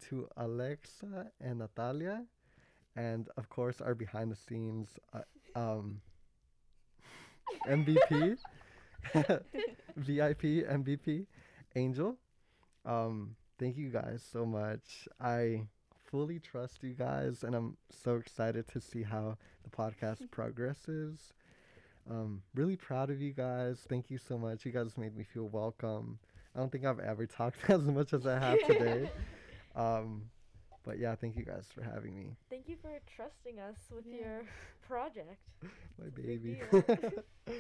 [0.07, 2.25] to Alexa and Natalia,
[2.95, 6.03] and of course our behind the scenes uh, um,
[7.67, 8.39] MVP,
[9.97, 11.27] VIP MVP,
[11.75, 12.17] Angel.
[12.85, 15.09] Um, thank you guys so much.
[15.21, 15.67] I
[16.07, 21.33] fully trust you guys, and I'm so excited to see how the podcast progresses.
[22.11, 23.79] Um, really proud of you guys.
[23.89, 24.65] Thank you so much.
[24.67, 26.19] You guys made me feel welcome.
[26.55, 29.11] I don't think I've ever talked as much as I have today.
[29.77, 30.25] um,
[30.85, 32.37] but yeah, thank you guys for having me.
[32.51, 34.17] Thank you for trusting us with Yeah.
[34.19, 34.43] your
[34.87, 35.39] project.
[35.63, 35.69] My
[36.07, 36.61] It's a big baby.
[36.71, 37.55] deal.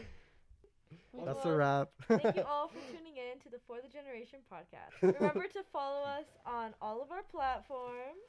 [1.24, 1.88] That's a wrap.
[2.08, 5.00] Thank you all for tuning in to the For the Generation podcast.
[5.20, 8.20] Remember to follow us on all of our platforms.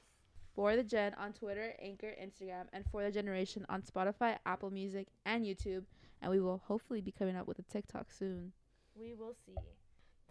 [0.55, 5.07] For the Gen on Twitter, Anchor, Instagram, and For the Generation on Spotify, Apple Music,
[5.25, 5.83] and YouTube
[6.25, 8.51] and we will hopefully be coming out with a TikTok soon.
[8.99, 9.53] We will see.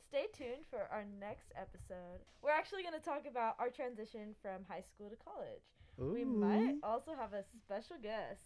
[0.08, 2.18] Stay tuned for our next episode.
[2.42, 5.62] We're actually going to talk about our transition from high school to college.
[6.00, 6.12] Ooh.
[6.12, 8.42] We might also have a special guest.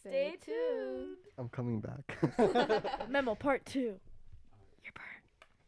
[0.00, 1.18] Stay, Stay tuned.
[1.38, 2.18] I'm coming back.
[3.08, 4.00] Memo part two.
[4.82, 5.22] Your part.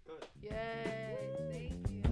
[0.05, 0.27] Good.
[0.43, 1.19] Yay.
[1.53, 2.03] Thank you.